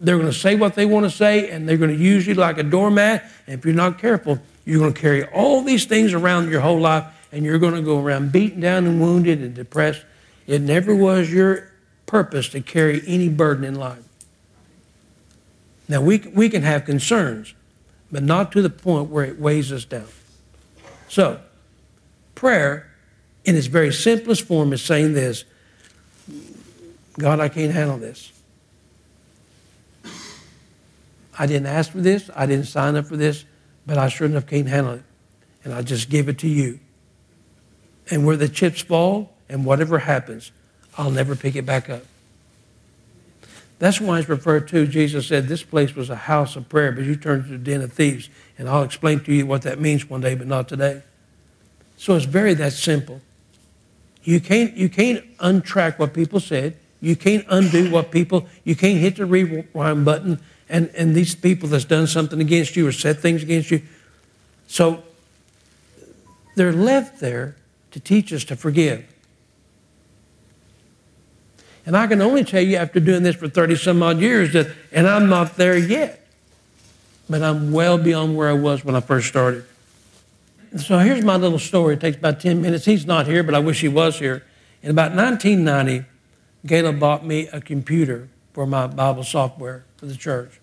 they're 0.00 0.16
going 0.16 0.30
to 0.30 0.38
say 0.38 0.54
what 0.54 0.74
they 0.74 0.84
want 0.84 1.04
to 1.04 1.10
say, 1.10 1.50
and 1.50 1.68
they're 1.68 1.78
going 1.78 1.96
to 1.96 2.02
use 2.02 2.26
you 2.26 2.34
like 2.34 2.58
a 2.58 2.62
doormat. 2.62 3.24
And 3.46 3.58
if 3.58 3.64
you're 3.64 3.74
not 3.74 3.98
careful, 3.98 4.38
you're 4.64 4.80
going 4.80 4.92
to 4.92 5.00
carry 5.00 5.24
all 5.24 5.62
these 5.62 5.86
things 5.86 6.12
around 6.12 6.50
your 6.50 6.60
whole 6.60 6.80
life, 6.80 7.04
and 7.32 7.44
you're 7.44 7.58
going 7.58 7.74
to 7.74 7.82
go 7.82 8.02
around 8.02 8.30
beaten 8.30 8.60
down 8.60 8.86
and 8.86 9.00
wounded 9.00 9.40
and 9.40 9.54
depressed. 9.54 10.04
It 10.46 10.60
never 10.60 10.94
was 10.94 11.32
your 11.32 11.72
purpose 12.04 12.50
to 12.50 12.60
carry 12.60 13.02
any 13.06 13.28
burden 13.28 13.64
in 13.64 13.74
life. 13.74 14.05
Now, 15.88 16.00
we, 16.00 16.18
we 16.18 16.48
can 16.48 16.62
have 16.62 16.84
concerns, 16.84 17.54
but 18.10 18.22
not 18.22 18.52
to 18.52 18.62
the 18.62 18.70
point 18.70 19.10
where 19.10 19.24
it 19.24 19.38
weighs 19.38 19.70
us 19.72 19.84
down. 19.84 20.08
So, 21.08 21.40
prayer 22.34 22.90
in 23.46 23.54
its 23.54 23.68
very 23.68 23.92
simplest 23.92 24.42
form, 24.42 24.72
is 24.72 24.82
saying 24.82 25.14
this 25.14 25.44
God, 27.18 27.40
I 27.40 27.48
can't 27.48 27.72
handle 27.72 27.96
this. 27.96 28.32
I 31.38 31.46
didn't 31.46 31.66
ask 31.66 31.92
for 31.92 32.00
this, 32.00 32.28
I 32.34 32.46
didn't 32.46 32.66
sign 32.66 32.96
up 32.96 33.06
for 33.06 33.16
this, 33.16 33.44
but 33.86 33.96
I 33.96 34.08
sure 34.08 34.26
enough 34.26 34.46
can't 34.46 34.68
handle 34.68 34.94
it. 34.94 35.02
And 35.64 35.72
I 35.72 35.82
just 35.82 36.10
give 36.10 36.28
it 36.28 36.38
to 36.38 36.48
you. 36.48 36.80
And 38.10 38.26
where 38.26 38.36
the 38.36 38.48
chips 38.48 38.82
fall 38.82 39.34
and 39.48 39.64
whatever 39.64 39.98
happens, 39.98 40.50
I'll 40.96 41.10
never 41.10 41.36
pick 41.36 41.56
it 41.56 41.66
back 41.66 41.90
up. 41.90 42.02
That's 43.78 44.00
why 44.00 44.18
it's 44.18 44.28
referred 44.28 44.68
to. 44.68 44.86
Jesus 44.86 45.26
said 45.26 45.48
this 45.48 45.62
place 45.62 45.94
was 45.94 46.08
a 46.08 46.16
house 46.16 46.56
of 46.56 46.68
prayer, 46.68 46.92
but 46.92 47.04
you 47.04 47.14
turned 47.14 47.44
it 47.44 47.52
into 47.52 47.54
a 47.56 47.58
den 47.58 47.82
of 47.82 47.92
thieves. 47.92 48.30
And 48.58 48.68
I'll 48.68 48.82
explain 48.82 49.20
to 49.20 49.34
you 49.34 49.46
what 49.46 49.62
that 49.62 49.80
means 49.80 50.08
one 50.08 50.22
day, 50.22 50.34
but 50.34 50.46
not 50.46 50.68
today. 50.68 51.02
So 51.98 52.14
it's 52.14 52.24
very 52.24 52.54
that 52.54 52.72
simple. 52.72 53.20
You 54.24 54.40
can't, 54.40 54.74
you 54.76 54.88
can't 54.88 55.36
untrack 55.38 55.98
what 55.98 56.14
people 56.14 56.40
said. 56.40 56.76
You 57.00 57.16
can't 57.16 57.44
undo 57.48 57.90
what 57.90 58.10
people, 58.10 58.46
you 58.64 58.74
can't 58.74 58.98
hit 58.98 59.16
the 59.16 59.26
rewind 59.26 60.04
button 60.04 60.40
and, 60.68 60.90
and 60.96 61.14
these 61.14 61.34
people 61.34 61.68
that's 61.68 61.84
done 61.84 62.06
something 62.06 62.40
against 62.40 62.76
you 62.76 62.88
or 62.88 62.92
said 62.92 63.20
things 63.20 63.42
against 63.42 63.70
you. 63.70 63.82
So 64.66 65.04
they're 66.56 66.72
left 66.72 67.20
there 67.20 67.56
to 67.92 68.00
teach 68.00 68.32
us 68.32 68.44
to 68.44 68.56
forgive. 68.56 69.04
And 71.86 71.96
I 71.96 72.08
can 72.08 72.20
only 72.20 72.42
tell 72.42 72.60
you 72.60 72.76
after 72.76 72.98
doing 72.98 73.22
this 73.22 73.36
for 73.36 73.48
30 73.48 73.76
some 73.76 74.02
odd 74.02 74.18
years 74.18 74.52
that, 74.52 74.74
and 74.90 75.06
I'm 75.06 75.28
not 75.28 75.56
there 75.56 75.78
yet, 75.78 76.26
but 77.30 77.42
I'm 77.42 77.70
well 77.70 77.96
beyond 77.96 78.36
where 78.36 78.48
I 78.48 78.54
was 78.54 78.84
when 78.84 78.96
I 78.96 79.00
first 79.00 79.28
started. 79.28 79.64
So 80.76 80.98
here's 80.98 81.24
my 81.24 81.36
little 81.36 81.60
story. 81.60 81.94
It 81.94 82.00
takes 82.00 82.16
about 82.16 82.40
10 82.40 82.60
minutes. 82.60 82.84
He's 82.84 83.06
not 83.06 83.26
here, 83.26 83.44
but 83.44 83.54
I 83.54 83.60
wish 83.60 83.80
he 83.80 83.88
was 83.88 84.18
here. 84.18 84.44
In 84.82 84.90
about 84.90 85.14
1990, 85.14 86.04
Gayla 86.66 86.98
bought 86.98 87.24
me 87.24 87.46
a 87.48 87.60
computer 87.60 88.28
for 88.52 88.66
my 88.66 88.88
Bible 88.88 89.22
software 89.22 89.84
for 89.96 90.06
the 90.06 90.16
church. 90.16 90.60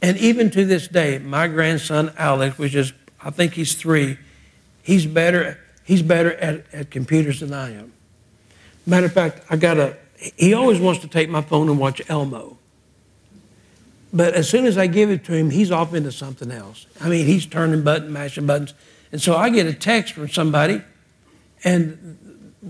And 0.00 0.16
even 0.16 0.50
to 0.50 0.64
this 0.64 0.88
day, 0.88 1.18
my 1.18 1.46
grandson 1.46 2.12
Alex, 2.16 2.56
which 2.56 2.74
is, 2.74 2.94
I 3.22 3.30
think 3.30 3.52
he's 3.52 3.74
three, 3.74 4.18
he's 4.82 5.04
better, 5.04 5.58
he's 5.84 6.00
better 6.00 6.32
at, 6.34 6.64
at 6.72 6.90
computers 6.90 7.40
than 7.40 7.52
I 7.52 7.74
am. 7.74 7.92
Matter 8.90 9.06
of 9.06 9.12
fact, 9.12 9.42
I 9.48 9.54
got 9.54 9.78
a, 9.78 9.96
he 10.36 10.52
always 10.52 10.80
wants 10.80 11.00
to 11.02 11.06
take 11.06 11.28
my 11.28 11.42
phone 11.42 11.68
and 11.68 11.78
watch 11.78 12.02
Elmo. 12.08 12.58
But 14.12 14.34
as 14.34 14.48
soon 14.48 14.66
as 14.66 14.76
I 14.76 14.88
give 14.88 15.12
it 15.12 15.24
to 15.26 15.32
him, 15.32 15.50
he's 15.50 15.70
off 15.70 15.94
into 15.94 16.10
something 16.10 16.50
else. 16.50 16.86
I 17.00 17.08
mean, 17.08 17.24
he's 17.24 17.46
turning 17.46 17.84
buttons, 17.84 18.10
mashing 18.10 18.46
buttons. 18.46 18.74
And 19.12 19.22
so 19.22 19.36
I 19.36 19.48
get 19.48 19.68
a 19.68 19.72
text 19.72 20.14
from 20.14 20.28
somebody, 20.28 20.82
and 21.62 22.66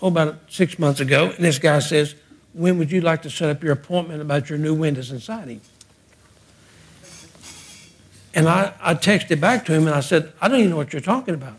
oh, 0.00 0.06
about 0.06 0.42
six 0.48 0.78
months 0.78 1.00
ago, 1.00 1.32
and 1.36 1.44
this 1.44 1.58
guy 1.58 1.80
says, 1.80 2.14
When 2.52 2.78
would 2.78 2.92
you 2.92 3.00
like 3.00 3.22
to 3.22 3.30
set 3.30 3.50
up 3.50 3.60
your 3.60 3.72
appointment 3.72 4.22
about 4.22 4.48
your 4.48 4.60
new 4.60 4.74
windows 4.74 5.10
and 5.10 5.20
siding? 5.20 5.60
And 8.32 8.48
I, 8.48 8.74
I 8.80 8.94
texted 8.94 9.40
back 9.40 9.64
to 9.64 9.72
him 9.72 9.88
and 9.88 9.96
I 9.96 10.00
said, 10.02 10.32
I 10.40 10.46
don't 10.46 10.58
even 10.58 10.70
know 10.70 10.76
what 10.76 10.92
you're 10.92 11.02
talking 11.02 11.34
about. 11.34 11.58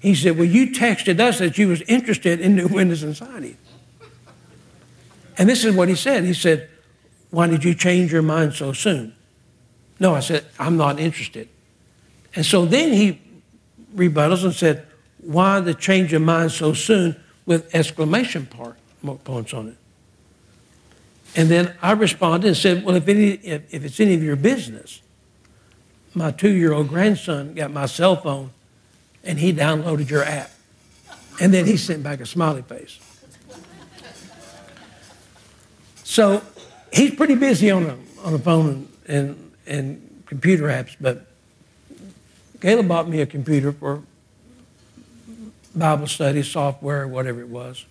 He 0.00 0.14
said, 0.14 0.36
Well, 0.36 0.46
you 0.46 0.68
texted 0.68 1.20
us 1.20 1.38
that 1.38 1.58
you 1.58 1.68
was 1.68 1.82
interested 1.82 2.40
in 2.40 2.56
new 2.56 2.66
windows 2.66 3.02
and. 3.02 3.56
And 5.38 5.48
this 5.48 5.64
is 5.64 5.74
what 5.74 5.88
he 5.88 5.94
said. 5.94 6.24
He 6.24 6.34
said, 6.34 6.68
Why 7.30 7.46
did 7.46 7.64
you 7.64 7.74
change 7.74 8.12
your 8.12 8.22
mind 8.22 8.54
so 8.54 8.72
soon? 8.72 9.14
No, 9.98 10.14
I 10.14 10.20
said, 10.20 10.46
I'm 10.58 10.76
not 10.76 10.98
interested. 10.98 11.48
And 12.34 12.44
so 12.44 12.64
then 12.64 12.92
he 12.92 13.20
rebuttals 13.94 14.44
and 14.44 14.54
said, 14.54 14.86
Why 15.18 15.60
the 15.60 15.74
change 15.74 16.12
of 16.14 16.22
mind 16.22 16.52
so 16.52 16.72
soon 16.72 17.16
with 17.44 17.74
exclamation 17.74 18.46
part, 18.46 18.76
points 19.24 19.52
on 19.52 19.68
it? 19.68 19.76
And 21.36 21.48
then 21.48 21.74
I 21.80 21.92
responded 21.92 22.48
and 22.48 22.56
said, 22.56 22.84
Well, 22.84 22.96
if, 22.96 23.06
any, 23.06 23.32
if, 23.32 23.74
if 23.74 23.84
it's 23.84 24.00
any 24.00 24.14
of 24.14 24.22
your 24.22 24.36
business, 24.36 25.02
my 26.14 26.30
two 26.30 26.50
year 26.50 26.72
old 26.72 26.88
grandson 26.88 27.54
got 27.54 27.70
my 27.70 27.86
cell 27.86 28.16
phone 28.16 28.50
and 29.24 29.38
he 29.38 29.52
downloaded 29.52 30.10
your 30.10 30.24
app. 30.24 30.50
And 31.40 31.54
then 31.54 31.66
he 31.66 31.76
sent 31.76 32.02
back 32.02 32.20
a 32.20 32.26
smiley 32.26 32.62
face. 32.62 32.98
So 36.04 36.42
he's 36.92 37.14
pretty 37.14 37.36
busy 37.36 37.70
on 37.70 37.84
the, 37.84 37.96
on 38.24 38.32
the 38.32 38.38
phone 38.38 38.68
and, 38.68 38.88
and, 39.06 39.52
and 39.66 40.22
computer 40.26 40.64
apps, 40.64 40.96
but 41.00 41.26
Gayla 42.58 42.86
bought 42.86 43.08
me 43.08 43.20
a 43.20 43.26
computer 43.26 43.72
for 43.72 44.02
Bible 45.74 46.06
study, 46.06 46.42
software, 46.42 47.06
whatever 47.06 47.40
it 47.40 47.48
was. 47.48 47.86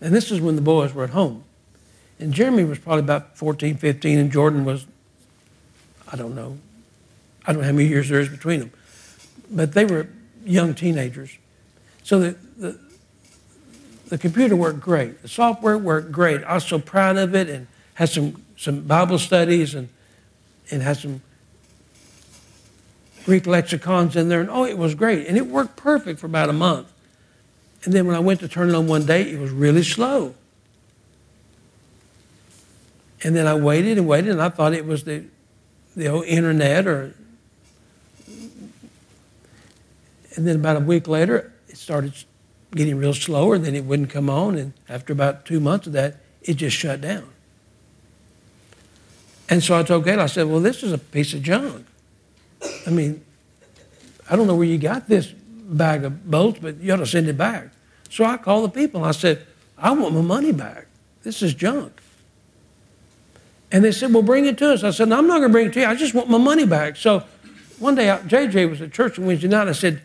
And 0.00 0.14
this 0.14 0.30
is 0.30 0.40
when 0.40 0.56
the 0.56 0.62
boys 0.62 0.94
were 0.94 1.04
at 1.04 1.10
home. 1.10 1.44
And 2.18 2.32
Jeremy 2.32 2.64
was 2.64 2.78
probably 2.78 3.00
about 3.00 3.36
14, 3.36 3.76
15, 3.76 4.18
and 4.18 4.32
Jordan 4.32 4.64
was, 4.64 4.86
I 6.10 6.16
don't 6.16 6.34
know, 6.34 6.58
I 7.46 7.52
don't 7.52 7.62
know 7.62 7.66
how 7.66 7.72
many 7.72 7.88
years 7.88 8.08
there 8.08 8.20
is 8.20 8.28
between 8.28 8.60
them. 8.60 8.72
But 9.50 9.72
they 9.72 9.84
were 9.84 10.08
young 10.44 10.74
teenagers. 10.74 11.36
So 12.02 12.20
the, 12.20 12.36
the, 12.56 12.80
the 14.08 14.18
computer 14.18 14.56
worked 14.56 14.80
great. 14.80 15.22
The 15.22 15.28
software 15.28 15.78
worked 15.78 16.10
great. 16.12 16.42
I 16.44 16.54
was 16.54 16.64
so 16.64 16.78
proud 16.78 17.16
of 17.16 17.34
it 17.34 17.48
and 17.48 17.66
had 17.94 18.08
some, 18.08 18.42
some 18.56 18.82
Bible 18.82 19.18
studies 19.18 19.74
and, 19.74 19.88
and 20.70 20.82
had 20.82 20.96
some 20.96 21.22
Greek 23.24 23.46
lexicons 23.46 24.16
in 24.16 24.28
there. 24.28 24.40
And 24.40 24.50
oh, 24.50 24.64
it 24.64 24.78
was 24.78 24.94
great. 24.94 25.26
And 25.26 25.36
it 25.36 25.46
worked 25.46 25.76
perfect 25.76 26.20
for 26.20 26.26
about 26.26 26.48
a 26.48 26.54
month. 26.54 26.90
And 27.84 27.94
then 27.94 28.06
when 28.06 28.16
I 28.16 28.20
went 28.20 28.40
to 28.40 28.48
turn 28.48 28.68
it 28.68 28.74
on 28.74 28.86
one 28.86 29.06
day, 29.06 29.22
it 29.22 29.38
was 29.38 29.50
really 29.50 29.82
slow. 29.82 30.34
And 33.22 33.36
then 33.36 33.46
I 33.46 33.54
waited 33.54 33.98
and 33.98 34.06
waited, 34.06 34.30
and 34.30 34.42
I 34.42 34.48
thought 34.48 34.72
it 34.72 34.86
was 34.86 35.04
the, 35.04 35.24
the 35.94 36.08
old 36.08 36.24
internet 36.24 36.86
or 36.86 37.14
And 40.36 40.46
then 40.46 40.56
about 40.56 40.76
a 40.76 40.80
week 40.80 41.08
later, 41.08 41.52
it 41.68 41.76
started 41.76 42.12
getting 42.74 42.96
real 42.96 43.14
slower, 43.14 43.56
and 43.56 43.64
then 43.64 43.74
it 43.74 43.84
wouldn't 43.84 44.10
come 44.10 44.30
on. 44.30 44.56
And 44.56 44.72
after 44.88 45.12
about 45.12 45.44
two 45.44 45.60
months 45.60 45.86
of 45.86 45.92
that, 45.94 46.16
it 46.42 46.54
just 46.54 46.76
shut 46.76 47.00
down. 47.00 47.28
And 49.48 49.62
so 49.62 49.76
I 49.76 49.82
told 49.82 50.04
Kate, 50.04 50.18
I 50.18 50.26
said, 50.26 50.46
Well, 50.46 50.60
this 50.60 50.82
is 50.82 50.92
a 50.92 50.98
piece 50.98 51.34
of 51.34 51.42
junk. 51.42 51.86
I 52.86 52.90
mean, 52.90 53.24
I 54.30 54.36
don't 54.36 54.46
know 54.46 54.54
where 54.54 54.66
you 54.66 54.78
got 54.78 55.08
this 55.08 55.26
bag 55.26 56.04
of 56.04 56.30
bolts, 56.30 56.60
but 56.60 56.76
you 56.76 56.92
ought 56.92 56.98
to 56.98 57.06
send 57.06 57.28
it 57.28 57.36
back. 57.36 57.70
So 58.08 58.24
I 58.24 58.36
called 58.36 58.64
the 58.64 58.80
people 58.80 59.00
and 59.00 59.08
I 59.08 59.12
said, 59.12 59.44
I 59.76 59.90
want 59.92 60.14
my 60.14 60.20
money 60.20 60.52
back. 60.52 60.86
This 61.22 61.42
is 61.42 61.54
junk. 61.54 62.00
And 63.72 63.84
they 63.84 63.92
said, 63.92 64.12
Well, 64.12 64.22
bring 64.22 64.46
it 64.46 64.58
to 64.58 64.72
us. 64.72 64.84
I 64.84 64.90
said, 64.90 65.08
no, 65.08 65.18
I'm 65.18 65.26
not 65.26 65.38
going 65.38 65.50
to 65.50 65.52
bring 65.52 65.66
it 65.66 65.72
to 65.74 65.80
you. 65.80 65.86
I 65.86 65.94
just 65.94 66.14
want 66.14 66.28
my 66.28 66.38
money 66.38 66.66
back. 66.66 66.96
So 66.96 67.24
one 67.78 67.94
day, 67.94 68.06
JJ 68.06 68.68
was 68.68 68.80
at 68.80 68.92
church 68.92 69.18
on 69.18 69.26
Wednesday 69.26 69.48
night. 69.48 69.68
I 69.68 69.72
said, 69.72 70.02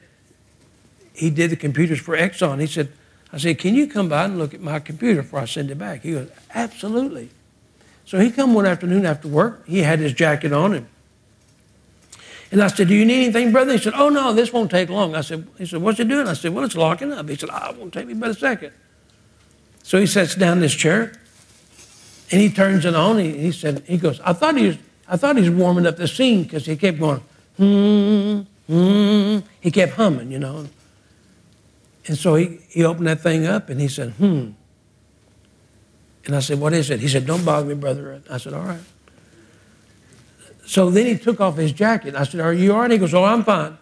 he 1.15 1.29
did 1.29 1.50
the 1.50 1.55
computers 1.55 2.00
for 2.00 2.15
Exxon. 2.15 2.60
He 2.60 2.67
said, 2.67 2.91
I 3.31 3.38
said, 3.38 3.57
can 3.57 3.75
you 3.75 3.88
come 3.88 4.10
by 4.10 4.25
and 4.25 4.38
look 4.38 4.53
at 4.53 4.62
my 4.62 4.79
computer 4.79 5.22
before 5.22 5.39
I 5.39 5.45
send 5.45 5.72
it 5.72 5.77
back? 5.77 6.01
He 6.01 6.12
goes, 6.12 6.29
absolutely. 6.53 7.29
So 8.05 8.19
he 8.19 8.31
come 8.31 8.53
one 8.53 8.65
afternoon 8.65 9.05
after 9.05 9.27
work. 9.27 9.65
He 9.67 9.79
had 9.79 10.00
his 10.00 10.13
jacket 10.13 10.53
on 10.53 10.74
and 10.74 10.88
and 12.51 12.62
I 12.62 12.67
said, 12.67 12.88
do 12.88 12.95
you 12.95 13.05
need 13.05 13.24
anything, 13.24 13.51
brother? 13.51 13.74
He 13.74 13.79
said, 13.79 13.93
oh, 13.95 14.10
no, 14.10 14.31
this 14.31 14.53
won't 14.53 14.69
take 14.69 14.89
long. 14.89 15.15
I 15.15 15.22
said, 15.22 15.48
he 15.57 15.65
said, 15.65 15.81
what's 15.81 16.00
it 16.00 16.07
doing? 16.07 16.27
I 16.27 16.34
said, 16.34 16.53
well, 16.53 16.63
it's 16.63 16.75
locking 16.75 17.12
up. 17.12 17.27
He 17.27 17.36
said, 17.36 17.50
oh, 17.51 17.72
it 17.72 17.77
won't 17.77 17.93
take 17.93 18.07
me 18.07 18.13
but 18.13 18.29
a 18.29 18.34
second. 18.34 18.72
So 19.84 20.00
he 20.00 20.05
sits 20.05 20.36
down 20.36 20.53
in 20.53 20.62
this 20.62 20.74
chair 20.74 21.13
and 22.31 22.39
he 22.41 22.50
turns 22.50 22.86
it 22.86 22.95
on. 22.95 23.17
He 23.17 23.51
said, 23.51 23.84
he 23.88 23.98
goes, 23.98 24.19
I 24.22 24.34
thought 24.34 24.55
he 24.55 24.67
was, 24.67 24.77
I 25.07 25.17
thought 25.17 25.36
he 25.36 25.41
was 25.41 25.51
warming 25.51 25.86
up 25.86 25.98
the 25.98 26.07
scene 26.07 26.43
because 26.43 26.65
he 26.65 26.77
kept 26.77 27.00
going, 27.00 27.22
hmm, 27.57 28.41
hmm. 28.67 29.39
He 29.60 29.72
kept 29.72 29.93
humming, 29.93 30.31
you 30.31 30.39
know. 30.39 30.67
And 32.07 32.17
so 32.17 32.35
he, 32.35 32.59
he 32.69 32.83
opened 32.83 33.07
that 33.07 33.21
thing 33.21 33.45
up 33.47 33.69
and 33.69 33.81
he 33.81 33.88
said, 33.88 34.12
hmm. 34.12 34.51
And 36.25 36.35
I 36.35 36.39
said, 36.39 36.59
what 36.59 36.74
is 36.74 36.89
it? 36.89 37.00
He 37.00 37.07
said, 37.07 37.25
don't 37.25 37.45
bother 37.45 37.65
me, 37.65 37.75
brother. 37.75 38.21
I 38.29 38.38
said, 38.38 38.53
all 38.53 38.63
right. 38.63 38.81
So 40.65 40.89
then 40.89 41.05
he 41.05 41.17
took 41.17 41.39
off 41.39 41.57
his 41.57 41.71
jacket. 41.71 42.15
I 42.15 42.24
said, 42.24 42.41
are 42.41 42.53
you 42.53 42.74
all 42.74 42.79
right? 42.79 42.91
He 42.91 42.97
goes, 42.97 43.13
oh, 43.13 43.24
I'm 43.24 43.43
fine. 43.43 43.77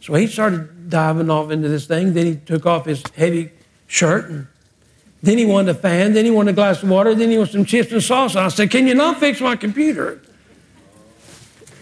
So 0.00 0.14
he 0.14 0.26
started 0.26 0.90
diving 0.90 1.30
off 1.30 1.50
into 1.50 1.68
this 1.68 1.86
thing. 1.86 2.12
Then 2.12 2.26
he 2.26 2.36
took 2.36 2.66
off 2.66 2.84
his 2.86 3.02
heavy 3.14 3.52
shirt 3.86 4.28
and 4.28 4.46
then 5.22 5.38
he 5.38 5.46
wanted 5.46 5.76
a 5.76 5.78
fan. 5.78 6.12
Then 6.12 6.24
he 6.24 6.30
wanted 6.30 6.50
a 6.50 6.54
glass 6.54 6.82
of 6.82 6.90
water. 6.90 7.14
Then 7.14 7.30
he 7.30 7.38
wanted 7.38 7.52
some 7.52 7.64
chips 7.64 7.90
and 7.92 8.02
sauce. 8.02 8.34
And 8.34 8.44
I 8.44 8.48
said, 8.48 8.70
can 8.70 8.86
you 8.86 8.94
not 8.94 9.18
fix 9.18 9.40
my 9.40 9.56
computer? 9.56 10.20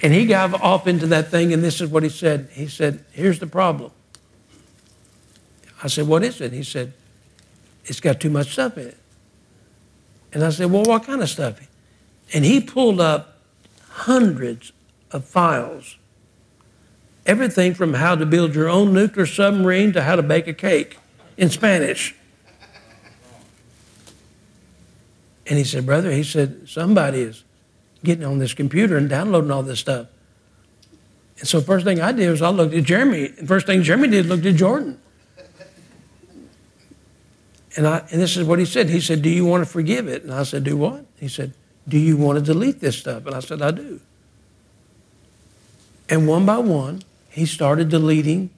And 0.02 0.12
he 0.12 0.26
got 0.26 0.60
off 0.60 0.86
into 0.86 1.06
that 1.08 1.28
thing, 1.30 1.52
and 1.52 1.62
this 1.62 1.80
is 1.80 1.88
what 1.88 2.02
he 2.02 2.08
said. 2.08 2.50
He 2.52 2.66
said, 2.66 3.04
here's 3.12 3.38
the 3.38 3.46
problem. 3.46 3.92
I 5.82 5.88
said, 5.88 6.06
What 6.06 6.22
is 6.22 6.40
it? 6.40 6.52
He 6.52 6.62
said, 6.62 6.92
It's 7.84 8.00
got 8.00 8.20
too 8.20 8.30
much 8.30 8.52
stuff 8.52 8.78
in 8.78 8.88
it. 8.88 8.98
And 10.32 10.44
I 10.44 10.50
said, 10.50 10.70
Well, 10.70 10.84
what 10.84 11.04
kind 11.04 11.22
of 11.22 11.28
stuff? 11.28 11.60
And 12.32 12.44
he 12.44 12.60
pulled 12.60 13.00
up 13.00 13.38
hundreds 13.88 14.72
of 15.10 15.24
files. 15.24 15.96
everything 17.26 17.74
from 17.74 17.94
how 17.94 18.16
to 18.16 18.26
build 18.26 18.54
your 18.54 18.68
own 18.68 18.92
nuclear 18.92 19.26
submarine 19.26 19.92
to 19.92 20.02
how 20.02 20.16
to 20.16 20.22
bake 20.22 20.48
a 20.48 20.54
cake 20.54 20.98
in 21.36 21.50
Spanish. 21.50 22.14
And 25.46 25.58
he 25.58 25.64
said, 25.64 25.84
Brother, 25.84 26.10
he 26.10 26.22
said, 26.22 26.68
somebody 26.68 27.20
is 27.20 27.44
getting 28.02 28.24
on 28.24 28.38
this 28.38 28.54
computer 28.54 28.96
and 28.96 29.08
downloading 29.08 29.50
all 29.50 29.62
this 29.62 29.80
stuff. 29.80 30.06
And 31.38 31.48
so 31.48 31.60
first 31.60 31.84
thing 31.84 32.00
I 32.00 32.12
did 32.12 32.30
was 32.30 32.42
I 32.42 32.50
looked 32.50 32.74
at 32.74 32.84
Jeremy. 32.84 33.32
And 33.38 33.48
first 33.48 33.66
thing 33.66 33.82
Jeremy 33.82 34.08
did, 34.08 34.26
looked 34.26 34.46
at 34.46 34.54
Jordan. 34.54 34.98
And, 37.76 37.86
I, 37.86 37.98
and 38.10 38.20
this 38.20 38.36
is 38.36 38.46
what 38.46 38.58
he 38.58 38.64
said. 38.64 38.90
He 38.90 39.00
said, 39.00 39.22
Do 39.22 39.30
you 39.30 39.46
want 39.46 39.64
to 39.64 39.70
forgive 39.70 40.08
it? 40.08 40.22
And 40.22 40.32
I 40.32 40.42
said, 40.42 40.64
Do 40.64 40.76
what? 40.76 41.06
He 41.18 41.28
said, 41.28 41.54
Do 41.88 41.98
you 41.98 42.16
want 42.16 42.38
to 42.38 42.44
delete 42.44 42.80
this 42.80 42.98
stuff? 42.98 43.26
And 43.26 43.34
I 43.34 43.40
said, 43.40 43.62
I 43.62 43.70
do. 43.70 44.00
And 46.08 46.28
one 46.28 46.44
by 46.44 46.58
one, 46.58 47.02
he 47.30 47.46
started 47.46 47.88
deleting 47.88 48.50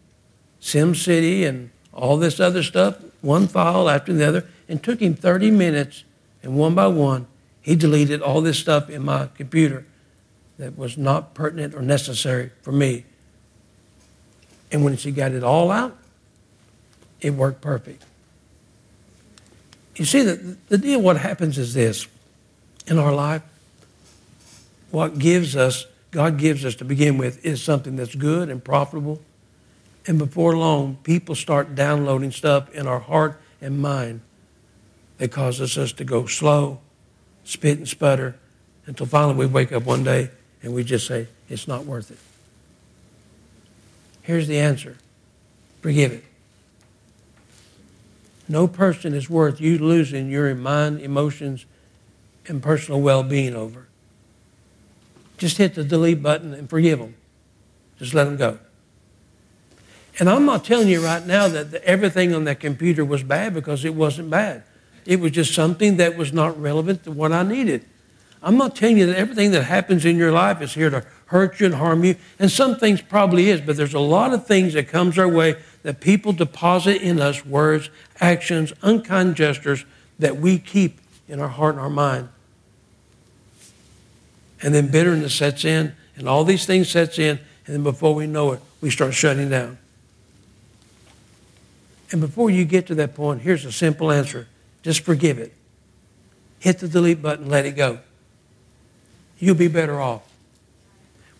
SimCity 0.61 1.47
and 1.47 1.71
all 1.92 2.16
this 2.16 2.40
other 2.40 2.62
stuff, 2.62 2.97
one 3.21 3.47
file 3.47 3.88
after 3.88 4.12
the 4.12 4.26
other. 4.26 4.47
And 4.68 4.83
took 4.83 5.00
him 5.00 5.14
30 5.14 5.50
minutes, 5.50 6.04
and 6.42 6.56
one 6.56 6.75
by 6.75 6.87
one, 6.87 7.26
he 7.61 7.76
deleted 7.76 8.23
all 8.23 8.40
this 8.40 8.59
stuff 8.59 8.90
in 8.90 9.04
my 9.04 9.28
computer 9.37 9.87
that 10.59 10.76
was 10.76 10.97
not 10.97 11.35
pertinent 11.35 11.75
or 11.75 11.83
necessary 11.83 12.50
for 12.62 12.73
me. 12.73 13.04
And 14.73 14.85
when 14.85 14.97
she 14.97 15.12
got 15.12 15.33
it 15.33 15.44
all 15.44 15.71
out, 15.71 15.97
it 17.21 17.35
worked 17.35 17.61
perfect. 17.61 18.04
You 19.96 20.04
see, 20.04 20.22
the, 20.22 20.56
the 20.68 20.78
deal, 20.78 21.00
what 21.00 21.18
happens 21.18 21.58
is 21.58 21.74
this 21.74 22.06
in 22.86 22.98
our 22.98 23.14
life, 23.14 23.42
what 24.90 25.18
gives 25.18 25.56
us, 25.56 25.86
God 26.10 26.38
gives 26.38 26.64
us 26.64 26.74
to 26.76 26.84
begin 26.84 27.18
with, 27.18 27.44
is 27.44 27.62
something 27.62 27.96
that's 27.96 28.14
good 28.14 28.48
and 28.48 28.62
profitable. 28.62 29.20
And 30.06 30.18
before 30.18 30.56
long, 30.56 30.96
people 31.02 31.34
start 31.34 31.74
downloading 31.74 32.30
stuff 32.30 32.72
in 32.74 32.86
our 32.86 32.98
heart 32.98 33.40
and 33.60 33.80
mind 33.80 34.20
that 35.18 35.30
causes 35.30 35.78
us 35.78 35.92
to 35.94 36.04
go 36.04 36.26
slow, 36.26 36.80
spit 37.44 37.78
and 37.78 37.88
sputter, 37.88 38.36
until 38.86 39.06
finally 39.06 39.34
we 39.34 39.46
wake 39.46 39.72
up 39.72 39.84
one 39.84 40.04
day 40.04 40.30
and 40.62 40.74
we 40.74 40.84
just 40.84 41.06
say, 41.06 41.28
it's 41.48 41.66
not 41.66 41.84
worth 41.86 42.10
it. 42.10 42.18
Here's 44.22 44.48
the 44.48 44.58
answer 44.58 44.96
forgive 45.80 46.12
it. 46.12 46.24
No 48.48 48.66
person 48.66 49.14
is 49.14 49.30
worth 49.30 49.60
you 49.60 49.78
losing 49.78 50.30
your 50.30 50.54
mind, 50.54 51.00
emotions, 51.00 51.66
and 52.46 52.62
personal 52.62 53.00
well 53.00 53.22
being 53.22 53.54
over. 53.54 53.86
Just 55.38 55.56
hit 55.58 55.74
the 55.74 55.84
delete 55.84 56.22
button 56.22 56.52
and 56.54 56.68
forgive 56.68 56.98
them. 56.98 57.14
Just 57.98 58.14
let 58.14 58.24
them 58.24 58.36
go. 58.36 58.58
And 60.18 60.28
I'm 60.28 60.44
not 60.44 60.64
telling 60.64 60.88
you 60.88 61.04
right 61.04 61.24
now 61.26 61.48
that 61.48 61.74
everything 61.82 62.34
on 62.34 62.44
that 62.44 62.60
computer 62.60 63.04
was 63.04 63.22
bad 63.22 63.54
because 63.54 63.84
it 63.84 63.94
wasn't 63.94 64.30
bad. 64.30 64.62
It 65.06 65.20
was 65.20 65.32
just 65.32 65.54
something 65.54 65.96
that 65.96 66.16
was 66.16 66.32
not 66.32 66.60
relevant 66.60 67.04
to 67.04 67.10
what 67.10 67.32
I 67.32 67.42
needed. 67.42 67.84
I'm 68.42 68.56
not 68.56 68.76
telling 68.76 68.98
you 68.98 69.06
that 69.06 69.16
everything 69.16 69.50
that 69.52 69.64
happens 69.64 70.04
in 70.04 70.16
your 70.16 70.30
life 70.30 70.60
is 70.60 70.74
here 70.74 70.90
to 70.90 71.04
hurt 71.26 71.58
you 71.58 71.66
and 71.66 71.74
harm 71.74 72.04
you. 72.04 72.16
And 72.38 72.50
some 72.50 72.76
things 72.76 73.00
probably 73.00 73.48
is, 73.48 73.60
but 73.60 73.76
there's 73.76 73.94
a 73.94 73.98
lot 74.00 74.32
of 74.32 74.46
things 74.46 74.74
that 74.74 74.88
comes 74.88 75.18
our 75.18 75.28
way 75.28 75.56
that 75.84 76.00
people 76.00 76.32
deposit 76.32 77.00
in 77.00 77.20
us 77.20 77.46
words, 77.46 77.90
actions, 78.20 78.72
unkind 78.82 79.36
gestures 79.36 79.84
that 80.18 80.38
we 80.38 80.58
keep 80.58 80.98
in 81.28 81.38
our 81.38 81.48
heart 81.48 81.74
and 81.74 81.80
our 81.80 81.90
mind. 81.90 82.28
And 84.62 84.74
then 84.74 84.88
bitterness 84.88 85.34
sets 85.34 85.64
in, 85.64 85.94
and 86.16 86.26
all 86.26 86.42
these 86.42 86.64
things 86.64 86.88
sets 86.88 87.18
in, 87.18 87.38
and 87.66 87.76
then 87.76 87.82
before 87.82 88.14
we 88.14 88.26
know 88.26 88.52
it, 88.52 88.60
we 88.80 88.90
start 88.90 89.14
shutting 89.14 89.50
down. 89.50 89.78
And 92.10 92.20
before 92.20 92.48
you 92.48 92.64
get 92.64 92.86
to 92.86 92.94
that 92.96 93.14
point, 93.14 93.42
here's 93.42 93.64
a 93.66 93.72
simple 93.72 94.10
answer. 94.10 94.48
Just 94.82 95.00
forgive 95.00 95.38
it. 95.38 95.52
Hit 96.60 96.78
the 96.78 96.88
delete 96.88 97.20
button, 97.20 97.49
let 97.50 97.66
it 97.66 97.73
go. 97.73 97.99
You'll 99.38 99.54
be 99.54 99.68
better 99.68 100.00
off. 100.00 100.23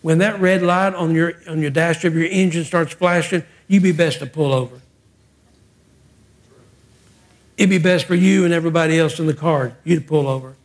When 0.03 0.19
that 0.19 0.39
red 0.39 0.61
light 0.61 0.93
on 0.93 1.15
your, 1.15 1.33
on 1.47 1.61
your 1.61 1.71
dash 1.71 2.05
of 2.05 2.13
your 2.13 2.27
engine 2.27 2.63
starts 2.63 2.93
flashing, 2.93 3.43
you'd 3.67 3.83
be 3.83 3.91
best 3.91 4.19
to 4.19 4.25
pull 4.25 4.53
over. 4.53 4.81
It'd 7.57 7.69
be 7.69 7.77
best 7.77 8.05
for 8.05 8.15
you 8.15 8.43
and 8.43 8.53
everybody 8.53 8.99
else 8.99 9.19
in 9.19 9.27
the 9.27 9.33
car, 9.33 9.77
you 9.83 9.95
to 9.95 10.05
pull 10.05 10.27
over. 10.27 10.55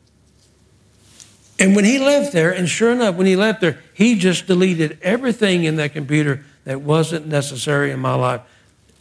And 1.59 1.77
when 1.77 1.85
he 1.85 1.99
left 1.99 2.33
there, 2.33 2.51
and 2.51 2.69
sure 2.69 2.91
enough, 2.91 3.17
when 3.17 3.27
he 3.27 3.37
left 3.37 3.61
there, 3.61 3.79
he 3.93 4.17
just 4.17 4.47
deleted 4.47 4.99
everything 5.03 5.65
in 5.65 5.77
that 5.77 5.93
computer 5.93 6.45
that 6.65 6.81
wasn't 6.81 7.27
necessary 7.27 7.91
in 7.91 8.01
my 8.01 8.15
life. 8.15 8.41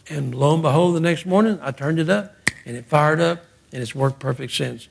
And 0.10 0.36
lo 0.36 0.54
and 0.54 0.62
behold, 0.62 0.96
the 0.96 1.00
next 1.00 1.26
morning, 1.26 1.58
I 1.62 1.72
turned 1.72 2.00
it 2.00 2.10
up, 2.10 2.36
and 2.66 2.76
it 2.76 2.86
fired 2.86 3.22
up, 3.22 3.46
and 3.72 3.82
it's 3.82 3.96
worked 3.96 4.20
perfect 4.20 4.52
since. 4.52 4.90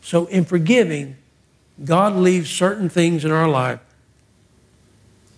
So, 0.00 0.26
in 0.26 0.44
forgiving, 0.44 1.16
God 1.84 2.14
leaves 2.14 2.48
certain 2.48 2.88
things 2.88 3.24
in 3.24 3.30
our 3.30 3.48
life 3.48 3.80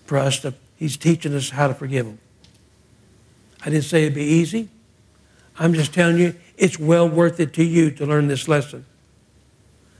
for 0.06 0.18
us 0.18 0.38
to, 0.40 0.54
He's 0.78 0.96
teaching 0.96 1.34
us 1.34 1.50
how 1.50 1.66
to 1.66 1.74
forgive 1.74 2.06
them. 2.06 2.20
I 3.60 3.70
didn't 3.70 3.84
say 3.84 4.02
it'd 4.02 4.14
be 4.14 4.22
easy. 4.22 4.68
I'm 5.58 5.74
just 5.74 5.92
telling 5.92 6.18
you, 6.18 6.36
it's 6.56 6.78
well 6.78 7.08
worth 7.08 7.40
it 7.40 7.52
to 7.54 7.64
you 7.64 7.90
to 7.90 8.06
learn 8.06 8.28
this 8.28 8.46
lesson. 8.46 8.86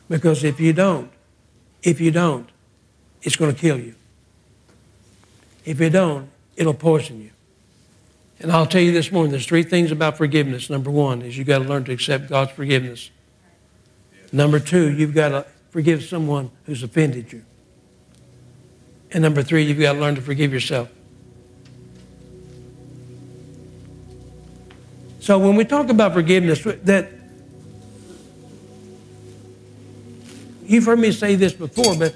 Because 0.09 0.45
if 0.45 0.61
you 0.61 0.73
don't, 0.73 1.11
if 1.83 2.01
you 2.01 2.13
don't, 2.13 2.49
it's 3.23 3.35
going 3.35 3.53
to 3.53 3.61
kill 3.61 3.79
you. 3.79 3.97
If 5.65 5.81
you 5.81 5.91
don't, 5.91 6.31
it'll 6.57 6.75
poison 6.75 7.21
you. 7.21 7.31
And 8.39 8.53
I'll 8.53 8.67
tell 8.67 8.81
you 8.81 8.93
this 8.93 9.11
morning 9.11 9.33
there's 9.33 9.47
three 9.47 9.65
things 9.65 9.91
about 9.91 10.17
forgiveness. 10.17 10.71
Number 10.71 10.93
one 10.93 11.23
is 11.23 11.37
you've 11.37 11.49
got 11.49 11.59
to 11.59 11.65
learn 11.65 11.85
to 11.85 11.93
accept 11.93 12.29
God's 12.29 12.53
forgiveness. 12.53 13.11
Number 14.31 14.61
two, 14.61 14.93
you've 14.93 15.15
got 15.15 15.31
to 15.31 15.45
forgive 15.71 16.05
someone 16.05 16.53
who's 16.67 16.85
offended 16.85 17.33
you. 17.33 17.45
And 19.11 19.23
number 19.23 19.43
three, 19.43 19.65
you've 19.65 19.79
got 19.79 19.95
to 19.95 20.01
learn 20.01 20.15
to 20.17 20.21
forgive 20.21 20.53
yourself. 20.53 20.91
So 25.21 25.39
when 25.39 25.57
we 25.57 25.65
talk 25.65 25.89
about 25.89 26.15
forgiveness, 26.15 26.63
that 26.65 27.11
you've 30.65 30.85
heard 30.85 30.99
me 30.99 31.13
say 31.13 31.35
this 31.35 31.53
before, 31.53 31.95
but 31.97 32.15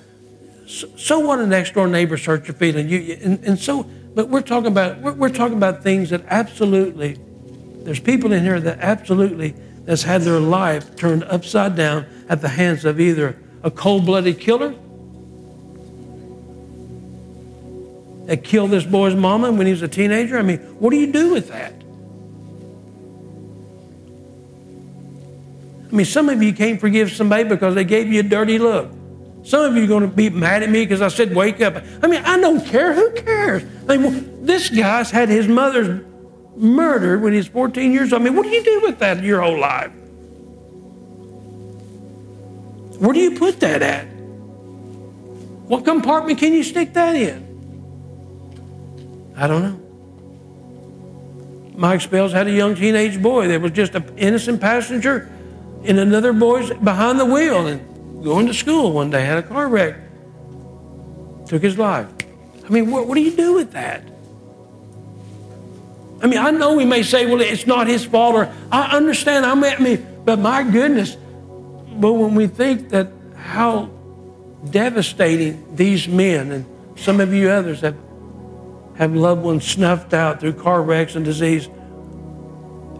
so, 0.97 1.19
what 1.19 1.39
a 1.39 1.47
next 1.47 1.75
door 1.75 1.87
neighbor 1.87 2.17
hurt 2.17 2.47
your 2.49 2.55
feeling. 2.55 2.89
You, 2.89 3.19
and, 3.21 3.45
and 3.45 3.59
so, 3.59 3.83
but 4.15 4.29
we're 4.29 4.41
talking 4.41 4.69
about 4.69 4.99
we're, 5.01 5.13
we're 5.13 5.29
talking 5.29 5.57
about 5.57 5.83
things 5.83 6.11
that 6.11 6.25
absolutely. 6.29 7.19
There's 7.83 8.01
people 8.01 8.33
in 8.33 8.43
here 8.45 8.61
that 8.61 8.79
absolutely 8.79 9.55
that's 9.85 10.05
had 10.05 10.23
their 10.23 10.41
life 10.41 10.97
turned 10.97 11.25
upside 11.25 11.77
down 11.77 12.07
at 12.29 12.41
the 12.41 12.49
hands 12.49 12.85
of 12.85 13.01
either 13.01 13.37
a 13.63 13.71
cold 13.71 14.07
blooded 14.07 14.41
killer 14.41 14.75
that 18.27 18.45
killed 18.45 18.71
this 18.71 18.85
boy's 18.85 19.15
mama 19.15 19.51
when 19.53 19.67
he 19.67 19.73
was 19.73 19.83
a 19.83 19.89
teenager? 19.89 20.39
I 20.39 20.43
mean, 20.43 20.59
what 20.79 20.91
do 20.91 20.97
you 20.97 21.11
do 21.13 21.33
with 21.33 21.49
that? 21.49 21.73
I 25.93 25.95
mean, 25.95 26.07
some 26.07 26.29
of 26.29 26.43
you 26.43 26.55
can't 26.55 26.81
forgive 26.81 27.13
somebody 27.13 27.45
because 27.45 27.75
they 27.75 27.85
gave 27.85 28.11
you 28.11 28.21
a 28.21 28.23
dirty 28.23 28.59
look. 28.59 28.91
Some 29.45 29.65
of 29.65 29.77
you 29.77 29.85
are 29.85 29.89
going 29.89 30.09
to 30.09 30.09
be 30.09 30.31
mad 30.31 30.63
at 30.63 30.71
me 30.71 30.85
because 30.85 31.03
I 31.03 31.09
said, 31.09 31.35
wake 31.35 31.61
up. 31.61 31.83
I 32.03 32.07
mean, 32.07 32.23
I 32.25 32.39
don't 32.39 32.65
care. 32.65 32.95
Who 32.95 33.11
cares? 33.13 33.65
I 33.89 33.99
mean, 33.99 34.47
this 34.47 34.71
guy's 34.71 35.11
had 35.11 35.29
his 35.29 35.49
mother 35.49 36.07
murdered 36.57 37.23
when 37.23 37.33
he's 37.33 37.49
14 37.49 37.93
years 37.93 38.13
old. 38.13 38.23
I 38.23 38.25
mean, 38.25 38.37
what 38.37 38.45
do 38.45 38.51
you 38.51 38.63
do 38.63 38.81
with 38.83 39.01
that 39.01 39.23
your 39.23 39.43
whole 39.43 39.59
life? 39.59 39.93
Where 42.99 43.13
do 43.13 43.19
you 43.19 43.37
put 43.37 43.61
that 43.61 43.83
at? 43.83 44.05
What 45.67 45.85
compartment 45.85 46.39
can 46.39 46.53
you 46.53 46.63
stick 46.63 46.93
that 46.95 47.17
in? 47.17 47.52
I 49.37 49.47
don't 49.47 49.63
know. 49.63 49.79
Mike 51.75 52.01
Spells 52.01 52.33
had 52.33 52.47
a 52.47 52.53
young 52.53 52.75
teenage 52.75 53.21
boy 53.21 53.49
that 53.49 53.61
was 53.61 53.73
just 53.73 53.95
an 53.95 54.05
innocent 54.17 54.61
passenger 54.61 55.31
in 55.85 55.99
another 55.99 56.33
boy's 56.33 56.71
behind 56.71 57.19
the 57.19 57.25
wheel 57.25 57.67
and 57.67 58.23
going 58.23 58.47
to 58.47 58.55
school 58.55 58.93
one 58.93 59.11
day, 59.11 59.25
had 59.25 59.39
a 59.39 59.43
car 59.43 59.69
wreck, 59.69 59.97
took 61.47 61.63
his 61.63 61.79
life. 61.79 62.09
I 62.65 62.69
mean, 62.69 62.91
what, 62.91 63.07
what 63.07 63.15
do 63.17 63.23
you 63.23 63.33
do 63.33 63.55
with 63.55 63.73
that? 63.73 64.05
I 66.23 66.29
mean, 66.29 66.39
I 66.39 66.53
know 66.53 66.75
we 66.75 66.85
may 66.85 67.03
say, 67.03 67.27
well, 67.27 67.41
it's 67.41 67.67
not 67.67 67.89
his 67.89 68.05
fault, 68.05 68.37
or 68.37 68.53
I 68.71 68.97
understand. 68.97 69.45
I 69.45 69.55
mean, 69.79 70.07
but 70.25 70.39
my 70.39 70.63
goodness, 70.63 71.17
but 71.95 72.13
when 72.13 72.37
we 72.37 72.47
think 72.47 72.91
that 72.91 73.09
how 73.37 73.91
devastating 74.71 75.75
these 75.75 76.07
men 76.07 76.53
and 76.53 76.65
some 76.97 77.21
of 77.21 77.35
you 77.35 77.51
others 77.51 77.81
have, 77.81 77.97
have 78.97 79.15
loved 79.15 79.43
ones 79.43 79.67
snuffed 79.67 80.15
out 80.15 80.41
through 80.41 80.55
car 80.55 80.83
wrecks 80.83 81.15
and 81.15 81.25
disease 81.25 81.69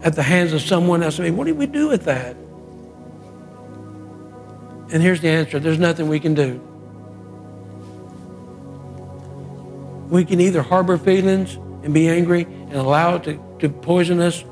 at 0.03 0.15
the 0.15 0.23
hands 0.23 0.53
of 0.53 0.61
someone 0.61 1.01
else, 1.01 1.19
I 1.19 1.23
mean, 1.23 1.37
what 1.37 1.47
do 1.47 1.55
we 1.55 1.65
do 1.65 1.87
with 1.87 2.05
that? 2.05 2.35
And 4.91 5.01
here's 5.01 5.21
the 5.21 5.29
answer 5.29 5.59
there's 5.59 5.79
nothing 5.79 6.09
we 6.09 6.19
can 6.19 6.33
do. 6.33 6.61
we 10.13 10.23
can 10.23 10.39
either 10.39 10.61
harbor 10.61 10.95
feelings 10.99 11.55
and 11.83 11.91
be 11.91 12.07
angry 12.07 12.43
and 12.43 12.73
allow 12.73 13.15
it 13.15 13.23
to, 13.23 13.43
to 13.57 13.67
poison 13.67 14.19
us, 14.19 14.43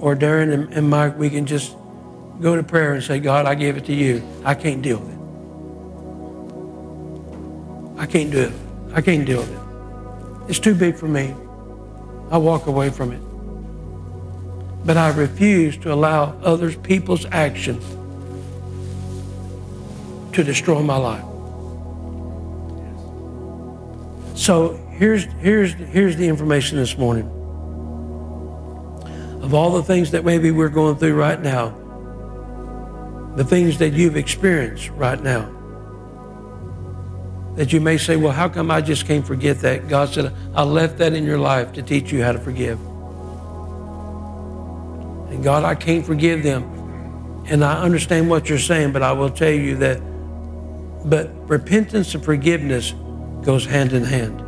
or 0.00 0.16
Darren 0.16 0.52
and, 0.52 0.72
and 0.72 0.90
Mike, 0.90 1.16
we 1.16 1.30
can 1.30 1.46
just 1.46 1.76
go 2.40 2.56
to 2.56 2.64
prayer 2.64 2.94
and 2.94 3.04
say, 3.04 3.20
God, 3.20 3.46
I 3.46 3.54
give 3.54 3.76
it 3.76 3.84
to 3.84 3.94
you. 3.94 4.20
I 4.44 4.54
can't 4.54 4.82
deal 4.82 4.98
with 4.98 5.10
it. 5.10 5.18
I 8.00 8.06
can't 8.06 8.32
do 8.32 8.40
it. 8.40 8.52
I 8.92 9.00
can't 9.00 9.24
deal 9.24 9.40
with 9.40 9.52
it. 9.52 10.50
It's 10.50 10.58
too 10.58 10.74
big 10.74 10.96
for 10.96 11.06
me. 11.06 11.34
I 12.30 12.38
walk 12.38 12.66
away 12.66 12.90
from 12.90 13.12
it. 13.12 13.20
But 14.84 14.96
I 14.96 15.10
refuse 15.10 15.76
to 15.78 15.92
allow 15.92 16.38
others 16.42 16.76
people's 16.76 17.26
action 17.26 17.80
to 20.32 20.42
destroy 20.42 20.82
my 20.82 20.96
life. 20.96 21.24
So 24.36 24.74
here's, 24.92 25.24
here's, 25.24 25.72
here's 25.74 26.16
the 26.16 26.26
information 26.26 26.78
this 26.78 26.96
morning. 26.96 27.26
Of 29.42 29.54
all 29.54 29.72
the 29.72 29.82
things 29.82 30.12
that 30.12 30.24
maybe 30.24 30.50
we're 30.50 30.68
going 30.68 30.96
through 30.96 31.14
right 31.14 31.40
now, 31.40 31.74
the 33.36 33.44
things 33.44 33.78
that 33.78 33.92
you've 33.92 34.16
experienced 34.16 34.88
right 34.90 35.22
now, 35.22 35.59
that 37.56 37.72
you 37.72 37.80
may 37.80 37.98
say, 37.98 38.16
well, 38.16 38.32
how 38.32 38.48
come 38.48 38.70
I 38.70 38.80
just 38.80 39.06
can't 39.06 39.26
forget 39.26 39.58
that? 39.60 39.88
God 39.88 40.08
said, 40.08 40.32
I 40.54 40.62
left 40.62 40.98
that 40.98 41.12
in 41.12 41.24
your 41.24 41.38
life 41.38 41.72
to 41.72 41.82
teach 41.82 42.12
you 42.12 42.22
how 42.22 42.32
to 42.32 42.38
forgive. 42.38 42.78
And 45.30 45.42
God, 45.42 45.64
I 45.64 45.74
can't 45.74 46.04
forgive 46.06 46.42
them. 46.42 47.42
And 47.46 47.64
I 47.64 47.82
understand 47.82 48.30
what 48.30 48.48
you're 48.48 48.58
saying, 48.58 48.92
but 48.92 49.02
I 49.02 49.12
will 49.12 49.30
tell 49.30 49.50
you 49.50 49.76
that, 49.76 50.00
but 51.04 51.30
repentance 51.48 52.14
and 52.14 52.24
forgiveness 52.24 52.94
goes 53.42 53.64
hand 53.64 53.92
in 53.92 54.04
hand. 54.04 54.40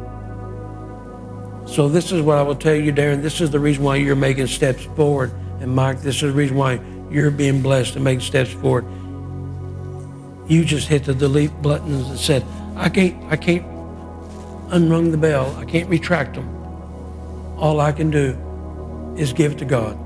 So 1.69 1.88
this 1.88 2.12
is 2.12 2.23
what 2.23 2.38
I 2.38 2.43
will 2.43 2.57
tell 2.57 2.75
you, 2.75 2.93
Darren. 2.93 3.23
This 3.23 3.41
is 3.41 3.51
the 3.51 3.59
reason 3.59 3.83
why 3.83 3.97
you're 3.97 4.15
making 4.15 4.47
steps 4.49 4.85
forward. 4.97 5.33
And 5.61 5.75
Mike, 5.75 6.01
this 6.01 6.17
is 6.17 6.23
the 6.23 6.33
reason 6.33 6.57
why 6.57 6.81
you're 7.11 7.31
being 7.31 7.62
blessed 7.62 7.95
and 7.95 8.05
making 8.05 8.21
steps 8.21 8.53
forward. 8.53 8.85
You 10.46 10.64
just 10.64 10.88
hit 10.88 11.05
the 11.05 11.14
delete 11.14 11.62
buttons 11.62 12.11
and 12.11 12.18
said, 12.18 12.44
I 12.76 12.88
can't, 12.88 13.22
I 13.31 13.37
can't 13.37 13.64
unrung 14.72 15.11
the 15.11 15.18
bell. 15.18 15.55
I 15.57 15.64
can't 15.64 15.88
retract 15.88 16.35
them. 16.35 16.48
All 17.57 17.81
I 17.81 17.92
can 17.92 18.11
do 18.11 18.37
is 19.16 19.33
give 19.33 19.52
it 19.52 19.59
to 19.59 19.64
God. 19.64 19.98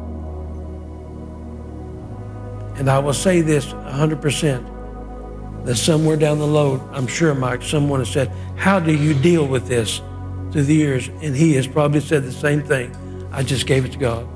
And 2.78 2.90
I 2.90 2.98
will 2.98 3.14
say 3.14 3.40
this 3.40 3.72
100% 3.72 5.64
that 5.64 5.76
somewhere 5.76 6.16
down 6.16 6.38
the 6.38 6.46
road, 6.46 6.80
I'm 6.92 7.06
sure, 7.06 7.34
Mike, 7.34 7.62
someone 7.62 8.00
has 8.00 8.10
said, 8.10 8.30
How 8.56 8.78
do 8.78 8.94
you 8.94 9.14
deal 9.14 9.46
with 9.46 9.66
this 9.66 10.02
through 10.52 10.64
the 10.64 10.74
years? 10.74 11.08
And 11.08 11.34
he 11.34 11.54
has 11.54 11.66
probably 11.66 12.00
said 12.00 12.24
the 12.24 12.32
same 12.32 12.62
thing. 12.62 12.94
I 13.32 13.42
just 13.42 13.66
gave 13.66 13.84
it 13.84 13.92
to 13.92 13.98
God. 13.98 14.28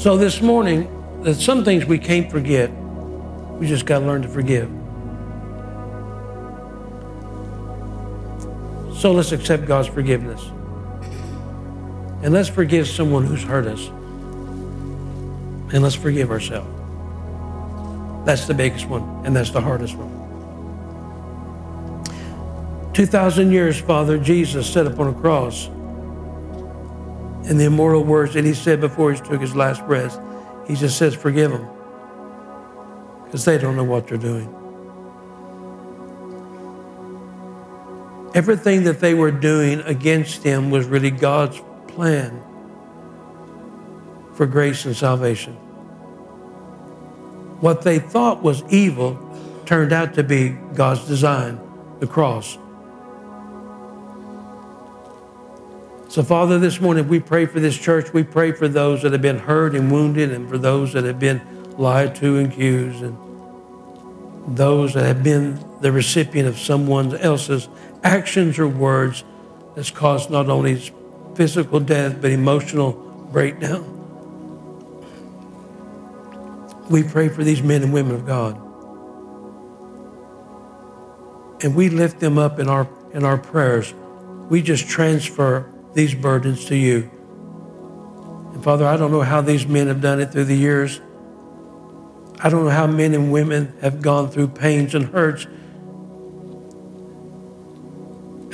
So 0.00 0.16
this 0.16 0.40
morning, 0.40 0.88
there's 1.22 1.44
some 1.44 1.62
things 1.62 1.84
we 1.84 1.98
can't 1.98 2.30
forget. 2.30 2.70
We 2.70 3.66
just 3.66 3.84
got 3.84 3.98
to 3.98 4.06
learn 4.06 4.22
to 4.22 4.28
forgive. 4.28 4.66
So 8.98 9.12
let's 9.12 9.32
accept 9.32 9.66
God's 9.66 9.88
forgiveness. 9.88 10.42
And 12.22 12.32
let's 12.32 12.48
forgive 12.48 12.88
someone 12.88 13.26
who's 13.26 13.42
hurt 13.42 13.66
us. 13.66 13.88
And 15.74 15.82
let's 15.82 15.96
forgive 15.96 16.30
ourselves. 16.30 16.70
That's 18.24 18.46
the 18.46 18.54
biggest 18.54 18.86
one, 18.86 19.02
and 19.26 19.36
that's 19.36 19.50
the 19.50 19.60
hardest 19.60 19.96
one. 19.98 20.08
2,000 22.94 23.52
years, 23.52 23.78
Father, 23.78 24.16
Jesus 24.16 24.66
set 24.66 24.86
upon 24.86 25.08
a 25.08 25.12
cross. 25.20 25.68
And 27.50 27.58
the 27.58 27.64
immortal 27.64 28.04
words 28.04 28.34
that 28.34 28.44
he 28.44 28.54
said 28.54 28.80
before 28.80 29.12
he 29.12 29.18
took 29.20 29.40
his 29.40 29.56
last 29.56 29.84
breath, 29.84 30.20
he 30.68 30.76
just 30.76 30.96
says, 30.96 31.16
Forgive 31.16 31.50
them. 31.50 31.68
Because 33.24 33.44
they 33.44 33.58
don't 33.58 33.74
know 33.74 33.82
what 33.82 34.06
they're 34.06 34.18
doing. 34.18 34.46
Everything 38.36 38.84
that 38.84 39.00
they 39.00 39.14
were 39.14 39.32
doing 39.32 39.80
against 39.80 40.44
him 40.44 40.70
was 40.70 40.86
really 40.86 41.10
God's 41.10 41.60
plan 41.88 42.40
for 44.34 44.46
grace 44.46 44.84
and 44.84 44.96
salvation. 44.96 45.54
What 47.58 47.82
they 47.82 47.98
thought 47.98 48.44
was 48.44 48.62
evil 48.70 49.18
turned 49.66 49.92
out 49.92 50.14
to 50.14 50.22
be 50.22 50.50
God's 50.74 51.04
design, 51.08 51.58
the 51.98 52.06
cross. 52.06 52.58
So, 56.10 56.24
Father, 56.24 56.58
this 56.58 56.80
morning 56.80 57.06
we 57.06 57.20
pray 57.20 57.46
for 57.46 57.60
this 57.60 57.78
church. 57.78 58.12
We 58.12 58.24
pray 58.24 58.50
for 58.50 58.66
those 58.66 59.02
that 59.02 59.12
have 59.12 59.22
been 59.22 59.38
hurt 59.38 59.76
and 59.76 59.92
wounded, 59.92 60.32
and 60.32 60.48
for 60.48 60.58
those 60.58 60.92
that 60.94 61.04
have 61.04 61.20
been 61.20 61.40
lied 61.78 62.16
to 62.16 62.36
and 62.36 62.52
accused, 62.52 63.00
and 63.00 63.16
those 64.48 64.94
that 64.94 65.04
have 65.04 65.22
been 65.22 65.64
the 65.80 65.92
recipient 65.92 66.48
of 66.48 66.58
someone 66.58 67.16
else's 67.18 67.68
actions 68.02 68.58
or 68.58 68.66
words 68.66 69.22
that's 69.76 69.92
caused 69.92 70.30
not 70.30 70.48
only 70.48 70.92
physical 71.36 71.78
death, 71.78 72.20
but 72.20 72.32
emotional 72.32 72.90
breakdown. 73.30 73.84
We 76.90 77.04
pray 77.04 77.28
for 77.28 77.44
these 77.44 77.62
men 77.62 77.84
and 77.84 77.92
women 77.92 78.16
of 78.16 78.26
God. 78.26 78.56
And 81.62 81.76
we 81.76 81.88
lift 81.88 82.18
them 82.18 82.36
up 82.36 82.58
in 82.58 82.68
our, 82.68 82.88
in 83.12 83.24
our 83.24 83.38
prayers. 83.38 83.94
We 84.48 84.60
just 84.60 84.88
transfer 84.88 85.72
these 85.94 86.14
burdens 86.14 86.64
to 86.66 86.76
you. 86.76 87.10
And 88.52 88.62
Father, 88.62 88.86
I 88.86 88.96
don't 88.96 89.10
know 89.10 89.22
how 89.22 89.40
these 89.40 89.66
men 89.66 89.88
have 89.88 90.00
done 90.00 90.20
it 90.20 90.32
through 90.32 90.44
the 90.44 90.56
years. 90.56 91.00
I 92.38 92.48
don't 92.48 92.64
know 92.64 92.70
how 92.70 92.86
men 92.86 93.14
and 93.14 93.32
women 93.32 93.74
have 93.80 94.00
gone 94.00 94.30
through 94.30 94.48
pains 94.48 94.94
and 94.94 95.06
hurts 95.06 95.46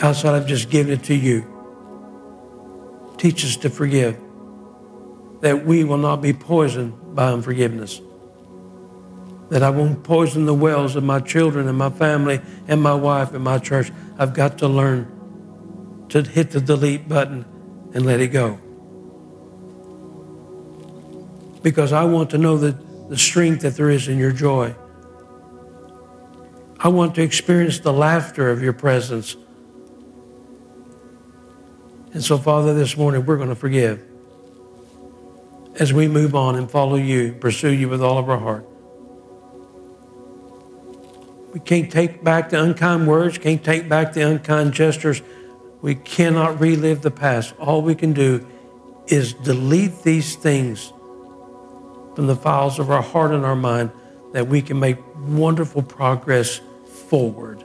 outside 0.02 0.40
of 0.40 0.46
just 0.46 0.70
giving 0.70 0.92
it 0.92 1.04
to 1.04 1.14
you. 1.14 1.44
Teach 3.18 3.44
us 3.44 3.56
to 3.58 3.70
forgive, 3.70 4.18
that 5.40 5.64
we 5.64 5.84
will 5.84 5.98
not 5.98 6.20
be 6.20 6.32
poisoned 6.32 7.14
by 7.14 7.32
unforgiveness 7.32 8.00
that 9.48 9.62
I 9.62 9.70
won't 9.70 10.02
poison 10.02 10.46
the 10.46 10.54
wells 10.54 10.96
of 10.96 11.04
my 11.04 11.20
children 11.20 11.68
and 11.68 11.78
my 11.78 11.90
family 11.90 12.40
and 12.66 12.82
my 12.82 12.94
wife 12.94 13.32
and 13.32 13.44
my 13.44 13.58
church. 13.58 13.92
I've 14.18 14.34
got 14.34 14.58
to 14.58 14.68
learn 14.68 15.12
to 16.10 16.22
hit 16.22 16.50
the 16.50 16.60
delete 16.60 17.08
button 17.08 17.44
and 17.94 18.04
let 18.06 18.20
it 18.20 18.28
go. 18.28 18.58
Because 21.62 21.92
I 21.92 22.04
want 22.04 22.30
to 22.30 22.38
know 22.38 22.56
the, 22.58 22.72
the 23.08 23.18
strength 23.18 23.62
that 23.62 23.76
there 23.76 23.90
is 23.90 24.08
in 24.08 24.18
your 24.18 24.32
joy. 24.32 24.74
I 26.78 26.88
want 26.88 27.14
to 27.16 27.22
experience 27.22 27.80
the 27.80 27.92
laughter 27.92 28.50
of 28.50 28.62
your 28.62 28.72
presence. 28.72 29.36
And 32.12 32.22
so, 32.22 32.38
Father, 32.38 32.74
this 32.74 32.96
morning 32.96 33.26
we're 33.26 33.36
going 33.36 33.48
to 33.48 33.54
forgive 33.54 34.02
as 35.78 35.92
we 35.92 36.08
move 36.08 36.34
on 36.34 36.56
and 36.56 36.70
follow 36.70 36.96
you, 36.96 37.32
pursue 37.32 37.72
you 37.72 37.88
with 37.88 38.02
all 38.02 38.18
of 38.18 38.30
our 38.30 38.38
heart. 38.38 38.66
We 41.52 41.60
can't 41.60 41.90
take 41.90 42.22
back 42.22 42.50
the 42.50 42.62
unkind 42.62 43.06
words, 43.06 43.38
can't 43.38 43.64
take 43.64 43.88
back 43.88 44.12
the 44.12 44.22
unkind 44.22 44.72
gestures. 44.72 45.22
We 45.82 45.94
cannot 45.94 46.60
relive 46.60 47.02
the 47.02 47.10
past. 47.10 47.54
All 47.58 47.82
we 47.82 47.94
can 47.94 48.12
do 48.12 48.46
is 49.06 49.34
delete 49.34 50.02
these 50.02 50.34
things 50.36 50.92
from 52.14 52.26
the 52.26 52.36
files 52.36 52.78
of 52.78 52.90
our 52.90 53.02
heart 53.02 53.32
and 53.32 53.44
our 53.44 53.56
mind 53.56 53.90
that 54.32 54.48
we 54.48 54.62
can 54.62 54.80
make 54.80 54.98
wonderful 55.16 55.82
progress 55.82 56.60
forward. 57.08 57.62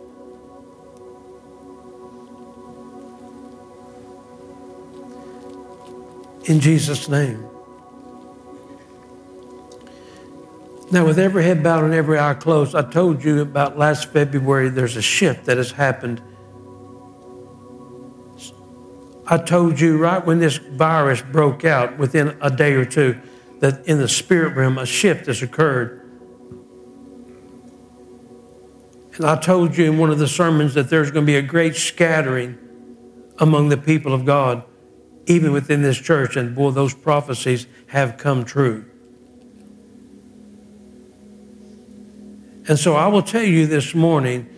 In 6.46 6.60
Jesus' 6.60 7.08
name. 7.08 7.48
Now, 10.92 11.06
with 11.06 11.20
every 11.20 11.44
head 11.44 11.64
bowed 11.64 11.86
and 11.86 11.94
every 11.94 12.20
eye 12.20 12.34
closed, 12.34 12.76
I 12.76 12.82
told 12.82 13.24
you 13.24 13.42
about 13.42 13.78
last 13.78 14.12
February 14.12 14.70
there's 14.70 14.98
a 14.98 15.02
shift 15.02 15.46
that 15.46 15.56
has 15.56 15.72
happened. 15.72 16.22
I 19.32 19.38
told 19.38 19.80
you 19.80 19.98
right 19.98 20.24
when 20.24 20.40
this 20.40 20.58
virus 20.58 21.22
broke 21.22 21.64
out, 21.64 21.98
within 21.98 22.38
a 22.42 22.52
day 22.52 22.74
or 22.74 22.84
two, 22.84 23.18
that 23.62 23.88
in 23.88 23.98
the 23.98 24.10
spirit 24.10 24.58
realm 24.58 24.78
a 24.78 24.86
shift 24.86 25.28
has 25.28 25.42
occurred. 25.42 26.02
And 29.16 29.26
I 29.26 29.38
told 29.38 29.78
you 29.78 29.90
in 29.90 29.98
one 29.98 30.10
of 30.10 30.20
the 30.20 30.28
sermons 30.28 30.74
that 30.74 30.90
there's 30.90 31.12
going 31.12 31.26
to 31.26 31.32
be 31.32 31.38
a 31.38 31.42
great 31.42 31.78
scattering 31.78 32.58
among 33.40 33.70
the 33.70 33.78
people 33.78 34.14
of 34.14 34.26
God, 34.26 34.66
even 35.28 35.54
within 35.54 35.82
this 35.82 35.98
church. 35.98 36.36
And 36.36 36.54
boy, 36.54 36.72
those 36.72 36.94
prophecies 36.94 37.68
have 37.88 38.18
come 38.18 38.44
true. 38.44 38.84
And 42.68 42.78
so 42.78 42.96
I 42.96 43.08
will 43.08 43.24
tell 43.24 43.44
you 43.44 43.66
this 43.66 43.96
morning 43.96 44.50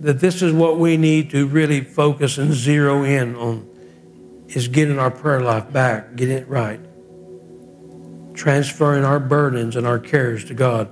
that 0.00 0.20
this 0.20 0.40
is 0.40 0.50
what 0.54 0.78
we 0.78 0.96
need 0.96 1.28
to 1.32 1.46
really 1.46 1.82
focus 1.82 2.38
and 2.38 2.54
zero 2.54 3.04
in 3.04 3.36
on 3.36 3.68
is 4.56 4.68
getting 4.68 4.98
our 4.98 5.10
prayer 5.10 5.40
life 5.40 5.72
back, 5.72 6.14
getting 6.16 6.36
it 6.36 6.48
right. 6.48 6.80
Transferring 8.34 9.04
our 9.04 9.20
burdens 9.20 9.76
and 9.76 9.86
our 9.86 9.98
cares 9.98 10.44
to 10.46 10.54
God. 10.54 10.88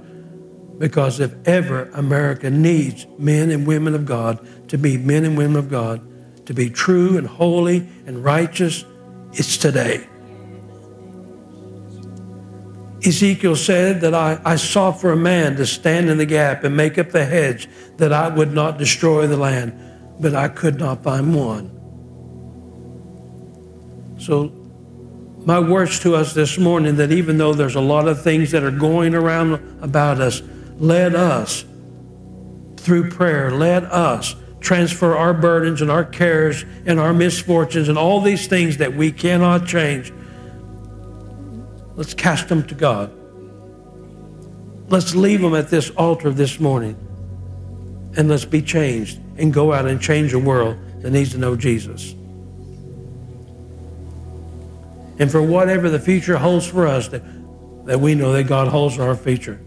Because 0.78 1.20
if 1.20 1.34
ever 1.46 1.90
America 1.90 2.50
needs 2.50 3.06
men 3.18 3.50
and 3.50 3.66
women 3.66 3.94
of 3.94 4.06
God 4.06 4.68
to 4.68 4.78
be 4.78 4.96
men 4.96 5.24
and 5.24 5.36
women 5.36 5.56
of 5.56 5.68
God, 5.68 6.06
to 6.46 6.54
be 6.54 6.70
true 6.70 7.18
and 7.18 7.26
holy 7.26 7.86
and 8.06 8.24
righteous, 8.24 8.84
it's 9.32 9.56
today. 9.56 10.06
Ezekiel 13.04 13.56
said 13.56 14.00
that 14.02 14.14
I, 14.14 14.40
I 14.44 14.56
sought 14.56 15.00
for 15.00 15.12
a 15.12 15.16
man 15.16 15.56
to 15.56 15.66
stand 15.66 16.10
in 16.10 16.18
the 16.18 16.26
gap 16.26 16.64
and 16.64 16.76
make 16.76 16.98
up 16.98 17.10
the 17.10 17.24
hedge 17.24 17.68
that 17.96 18.12
I 18.12 18.28
would 18.28 18.52
not 18.52 18.78
destroy 18.78 19.26
the 19.26 19.36
land, 19.36 19.72
but 20.20 20.34
I 20.34 20.48
could 20.48 20.78
not 20.78 21.02
find 21.02 21.34
one. 21.34 21.79
So, 24.20 24.52
my 25.46 25.58
words 25.58 25.98
to 26.00 26.14
us 26.14 26.34
this 26.34 26.58
morning 26.58 26.96
that 26.96 27.10
even 27.10 27.38
though 27.38 27.54
there's 27.54 27.74
a 27.74 27.80
lot 27.80 28.06
of 28.06 28.22
things 28.22 28.50
that 28.50 28.62
are 28.62 28.70
going 28.70 29.14
around 29.14 29.54
about 29.82 30.20
us, 30.20 30.42
let 30.76 31.14
us, 31.14 31.64
through 32.76 33.08
prayer, 33.08 33.50
let 33.50 33.84
us 33.84 34.36
transfer 34.60 35.16
our 35.16 35.32
burdens 35.32 35.80
and 35.80 35.90
our 35.90 36.04
cares 36.04 36.66
and 36.84 37.00
our 37.00 37.14
misfortunes 37.14 37.88
and 37.88 37.96
all 37.96 38.20
these 38.20 38.46
things 38.46 38.76
that 38.76 38.94
we 38.94 39.10
cannot 39.10 39.66
change. 39.66 40.12
Let's 41.94 42.12
cast 42.12 42.48
them 42.48 42.66
to 42.66 42.74
God. 42.74 43.10
Let's 44.90 45.14
leave 45.14 45.40
them 45.40 45.54
at 45.54 45.68
this 45.68 45.88
altar 45.90 46.30
this 46.30 46.60
morning. 46.60 46.94
And 48.18 48.28
let's 48.28 48.44
be 48.44 48.60
changed 48.60 49.18
and 49.38 49.50
go 49.50 49.72
out 49.72 49.86
and 49.86 49.98
change 49.98 50.34
a 50.34 50.38
world 50.38 50.76
that 51.00 51.10
needs 51.10 51.30
to 51.30 51.38
know 51.38 51.56
Jesus. 51.56 52.14
And 55.20 55.30
for 55.30 55.42
whatever 55.42 55.90
the 55.90 56.00
future 56.00 56.38
holds 56.38 56.66
for 56.66 56.86
us, 56.86 57.08
that, 57.08 57.22
that 57.84 58.00
we 58.00 58.14
know 58.14 58.32
that 58.32 58.44
God 58.44 58.68
holds 58.68 58.98
our 58.98 59.14
future. 59.14 59.60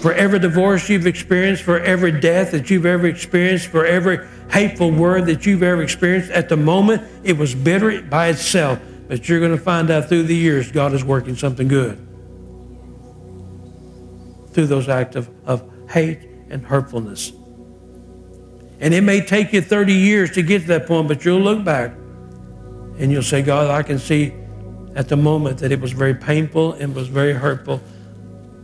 For 0.00 0.12
every 0.14 0.38
divorce 0.38 0.88
you've 0.88 1.08
experienced, 1.08 1.64
for 1.64 1.80
every 1.80 2.12
death 2.12 2.52
that 2.52 2.70
you've 2.70 2.86
ever 2.86 3.08
experienced, 3.08 3.66
for 3.66 3.84
every 3.84 4.26
hateful 4.52 4.92
word 4.92 5.26
that 5.26 5.44
you've 5.44 5.64
ever 5.64 5.82
experienced, 5.82 6.30
at 6.30 6.48
the 6.48 6.56
moment 6.56 7.02
it 7.24 7.36
was 7.36 7.52
bitter 7.52 8.00
by 8.00 8.28
itself. 8.28 8.78
But 9.08 9.28
you're 9.28 9.40
going 9.40 9.56
to 9.56 9.62
find 9.62 9.90
out 9.90 10.08
through 10.08 10.22
the 10.22 10.36
years 10.36 10.70
God 10.70 10.94
is 10.94 11.04
working 11.04 11.34
something 11.34 11.66
good 11.66 12.06
through 14.52 14.66
those 14.66 14.88
acts 14.88 15.16
of, 15.16 15.28
of 15.44 15.68
hate 15.90 16.20
and 16.48 16.64
hurtfulness. 16.64 17.32
And 18.78 18.94
it 18.94 19.02
may 19.02 19.20
take 19.20 19.52
you 19.52 19.60
30 19.60 19.92
years 19.92 20.30
to 20.32 20.42
get 20.42 20.62
to 20.62 20.68
that 20.68 20.86
point, 20.86 21.08
but 21.08 21.24
you'll 21.24 21.40
look 21.40 21.64
back 21.64 21.92
and 23.00 23.10
you'll 23.10 23.22
say, 23.22 23.40
God, 23.40 23.70
I 23.70 23.82
can 23.82 23.98
see 23.98 24.34
at 24.94 25.08
the 25.08 25.16
moment 25.16 25.58
that 25.58 25.72
it 25.72 25.80
was 25.80 25.92
very 25.92 26.14
painful 26.14 26.74
and 26.74 26.94
was 26.94 27.08
very 27.08 27.32
hurtful. 27.32 27.80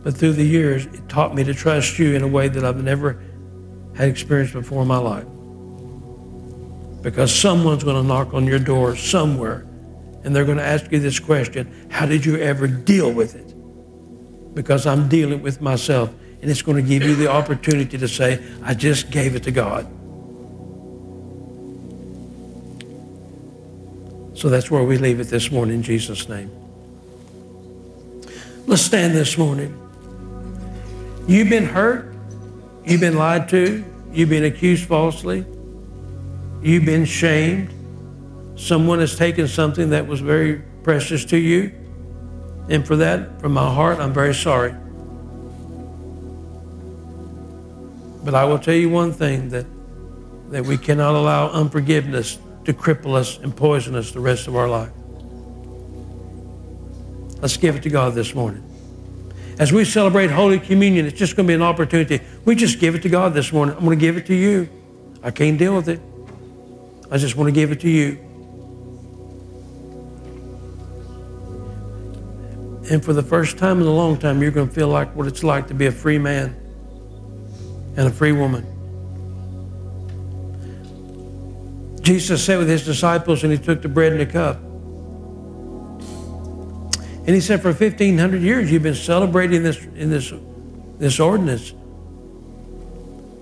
But 0.03 0.15
through 0.15 0.33
the 0.33 0.43
years, 0.43 0.85
it 0.85 1.09
taught 1.09 1.33
me 1.33 1.43
to 1.43 1.55
trust 1.55 1.97
you 1.97 2.13
in 2.13 2.21
a 2.21 2.27
way 2.27 2.47
that 2.47 2.63
I've 2.63 2.83
never 2.83 3.19
had 3.95 4.09
experienced 4.09 4.53
before 4.53 4.83
in 4.83 4.87
my 4.87 4.99
life. 4.99 5.25
Because 7.01 7.33
someone's 7.33 7.83
going 7.83 7.95
to 7.95 8.07
knock 8.07 8.35
on 8.35 8.45
your 8.45 8.59
door 8.59 8.95
somewhere 8.95 9.65
and 10.23 10.35
they're 10.35 10.45
going 10.45 10.57
to 10.57 10.63
ask 10.63 10.91
you 10.91 10.99
this 10.99 11.19
question 11.19 11.87
How 11.89 12.05
did 12.05 12.23
you 12.23 12.37
ever 12.37 12.67
deal 12.67 13.11
with 13.11 13.33
it? 13.33 13.55
Because 14.53 14.85
I'm 14.85 15.09
dealing 15.09 15.41
with 15.41 15.61
myself. 15.61 16.13
And 16.41 16.51
it's 16.51 16.61
going 16.61 16.77
to 16.77 16.87
give 16.87 17.01
you 17.01 17.15
the 17.15 17.31
opportunity 17.31 17.97
to 17.97 18.07
say, 18.07 18.43
I 18.61 18.75
just 18.75 19.09
gave 19.09 19.35
it 19.35 19.41
to 19.43 19.51
God. 19.51 19.87
So 24.37 24.49
that's 24.49 24.69
where 24.69 24.83
we 24.83 24.99
leave 24.99 25.19
it 25.19 25.29
this 25.29 25.49
morning 25.49 25.77
in 25.77 25.81
Jesus' 25.81 26.29
name. 26.29 26.51
Let's 28.67 28.83
stand 28.83 29.15
this 29.15 29.35
morning. 29.35 29.75
You've 31.27 31.49
been 31.49 31.65
hurt. 31.65 32.13
You've 32.85 33.01
been 33.01 33.17
lied 33.17 33.49
to. 33.49 33.83
You've 34.11 34.29
been 34.29 34.43
accused 34.43 34.85
falsely. 34.85 35.43
You've 36.61 36.85
been 36.85 37.05
shamed. 37.05 37.73
Someone 38.55 38.99
has 38.99 39.15
taken 39.15 39.47
something 39.47 39.89
that 39.89 40.05
was 40.05 40.19
very 40.19 40.61
precious 40.83 41.25
to 41.25 41.37
you. 41.37 41.71
And 42.69 42.85
for 42.85 42.95
that, 42.97 43.41
from 43.41 43.53
my 43.53 43.73
heart, 43.73 43.97
I'm 43.97 44.13
very 44.13 44.35
sorry. 44.35 44.75
But 48.23 48.35
I 48.35 48.45
will 48.45 48.59
tell 48.59 48.75
you 48.75 48.91
one 48.91 49.13
thing 49.13 49.49
that, 49.49 49.65
that 50.51 50.63
we 50.63 50.77
cannot 50.77 51.15
allow 51.15 51.49
unforgiveness 51.49 52.37
to 52.67 52.73
cripple 52.73 53.15
us 53.15 53.37
and 53.37 53.55
poison 53.55 53.95
us 53.95 54.11
the 54.11 54.19
rest 54.19 54.45
of 54.49 54.55
our 54.57 54.67
life. 54.67 54.91
Let's 57.41 57.55
give 57.55 57.77
it 57.77 57.83
to 57.83 57.89
God 57.89 58.13
this 58.13 58.35
morning. 58.35 58.61
As 59.57 59.71
we 59.71 59.85
celebrate 59.85 60.29
Holy 60.29 60.59
Communion, 60.59 61.05
it's 61.05 61.17
just 61.17 61.37
going 61.37 61.47
to 61.47 61.51
be 61.51 61.55
an 61.55 61.61
opportunity. 61.61 62.19
We 62.43 62.55
just 62.55 62.81
give 62.81 62.93
it 62.93 63.03
to 63.03 63.09
God 63.09 63.33
this 63.33 63.53
morning. 63.53 63.73
I'm 63.77 63.85
going 63.85 63.97
to 63.97 64.05
give 64.05 64.17
it 64.17 64.25
to 64.25 64.35
you. 64.35 64.67
I 65.23 65.31
can't 65.31 65.57
deal 65.57 65.77
with 65.77 65.87
it. 65.87 66.01
I 67.09 67.17
just 67.17 67.37
want 67.37 67.47
to 67.47 67.53
give 67.53 67.71
it 67.71 67.79
to 67.79 67.89
you. 67.89 68.19
And 72.91 73.01
for 73.01 73.13
the 73.13 73.23
first 73.23 73.57
time 73.57 73.79
in 73.79 73.87
a 73.87 73.93
long 73.93 74.17
time, 74.17 74.41
you're 74.41 74.51
going 74.51 74.67
to 74.67 74.75
feel 74.75 74.89
like 74.89 75.15
what 75.15 75.25
it's 75.25 75.41
like 75.41 75.69
to 75.69 75.73
be 75.73 75.85
a 75.85 75.91
free 75.91 76.19
man 76.19 76.53
and 77.95 78.07
a 78.09 78.11
free 78.11 78.33
woman. 78.33 78.76
Jesus 82.07 82.45
sat 82.45 82.57
with 82.57 82.69
his 82.69 82.85
disciples 82.85 83.43
and 83.43 83.51
he 83.51 83.59
took 83.59 83.81
the 83.81 83.89
bread 83.89 84.13
and 84.13 84.21
the 84.21 84.25
cup. 84.25 84.55
And 87.27 87.35
he 87.35 87.41
said, 87.41 87.61
For 87.61 87.73
1,500 87.73 88.41
years, 88.41 88.71
you've 88.71 88.83
been 88.83 88.95
celebrating 88.95 89.61
this 89.61 89.77
in 89.83 90.09
this, 90.09 90.31
this 90.99 91.19
ordinance, 91.19 91.73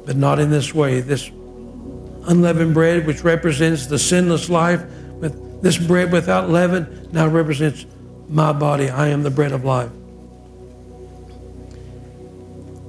but 0.07 0.15
not 0.15 0.39
in 0.39 0.49
this 0.49 0.73
way. 0.73 1.01
This 1.01 1.29
unleavened 1.29 2.73
bread, 2.73 3.05
which 3.05 3.23
represents 3.23 3.85
the 3.85 3.99
sinless 3.99 4.49
life, 4.49 4.83
with 5.19 5.61
this 5.61 5.77
bread 5.77 6.11
without 6.11 6.49
leaven, 6.49 7.07
now 7.11 7.27
represents 7.27 7.85
my 8.27 8.51
body. 8.51 8.89
I 8.89 9.09
am 9.09 9.21
the 9.21 9.29
bread 9.29 9.51
of 9.51 9.63
life. 9.63 9.91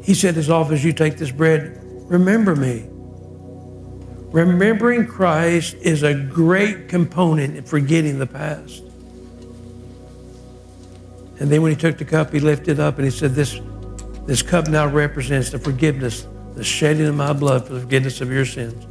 He 0.02 0.14
said, 0.14 0.38
As 0.38 0.48
often 0.48 0.72
as 0.72 0.82
you 0.82 0.94
take 0.94 1.18
this 1.18 1.30
bread, 1.30 1.78
remember 2.08 2.56
me. 2.56 2.88
Remembering 4.36 5.06
Christ 5.06 5.76
is 5.80 6.02
a 6.02 6.12
great 6.12 6.90
component 6.90 7.56
in 7.56 7.64
forgetting 7.64 8.18
the 8.18 8.26
past. 8.26 8.82
And 11.40 11.50
then 11.50 11.62
when 11.62 11.72
he 11.72 11.76
took 11.76 11.96
the 11.96 12.04
cup, 12.04 12.34
he 12.34 12.40
lifted 12.40 12.72
it 12.72 12.78
up 12.78 12.96
and 12.96 13.06
he 13.06 13.10
said, 13.10 13.34
This, 13.34 13.58
this 14.26 14.42
cup 14.42 14.68
now 14.68 14.88
represents 14.88 15.48
the 15.48 15.58
forgiveness, 15.58 16.26
the 16.54 16.62
shedding 16.62 17.06
of 17.06 17.14
my 17.14 17.32
blood 17.32 17.66
for 17.66 17.72
the 17.72 17.80
forgiveness 17.80 18.20
of 18.20 18.30
your 18.30 18.44
sins. 18.44 18.84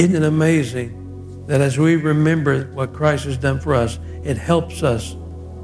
Isn't 0.00 0.16
it 0.20 0.26
amazing 0.26 1.46
that 1.46 1.60
as 1.60 1.78
we 1.78 1.94
remember 1.94 2.64
what 2.72 2.92
Christ 2.92 3.24
has 3.26 3.36
done 3.36 3.60
for 3.60 3.72
us, 3.72 4.00
it 4.24 4.36
helps 4.36 4.82
us 4.82 5.14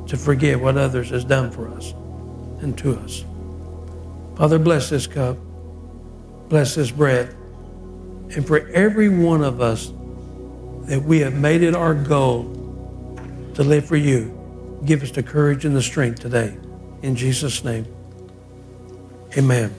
to 0.06 0.16
forget 0.16 0.60
what 0.60 0.76
others 0.76 1.10
has 1.10 1.24
done 1.24 1.50
for 1.50 1.68
us 1.70 1.90
and 2.62 2.78
to 2.78 2.94
us. 3.00 3.24
Father, 4.36 4.60
bless 4.60 4.88
this 4.90 5.08
cup. 5.08 5.38
Bless 6.48 6.74
this 6.74 6.90
bread. 6.90 7.34
And 8.34 8.46
for 8.46 8.68
every 8.68 9.08
one 9.08 9.42
of 9.42 9.60
us 9.60 9.92
that 10.88 11.02
we 11.02 11.20
have 11.20 11.34
made 11.34 11.62
it 11.62 11.74
our 11.74 11.94
goal 11.94 12.44
to 13.54 13.62
live 13.62 13.86
for 13.86 13.96
you, 13.96 14.34
give 14.84 15.02
us 15.02 15.10
the 15.10 15.22
courage 15.22 15.64
and 15.64 15.74
the 15.74 15.82
strength 15.82 16.20
today. 16.20 16.56
In 17.02 17.16
Jesus' 17.16 17.64
name, 17.64 17.86
amen. 19.36 19.74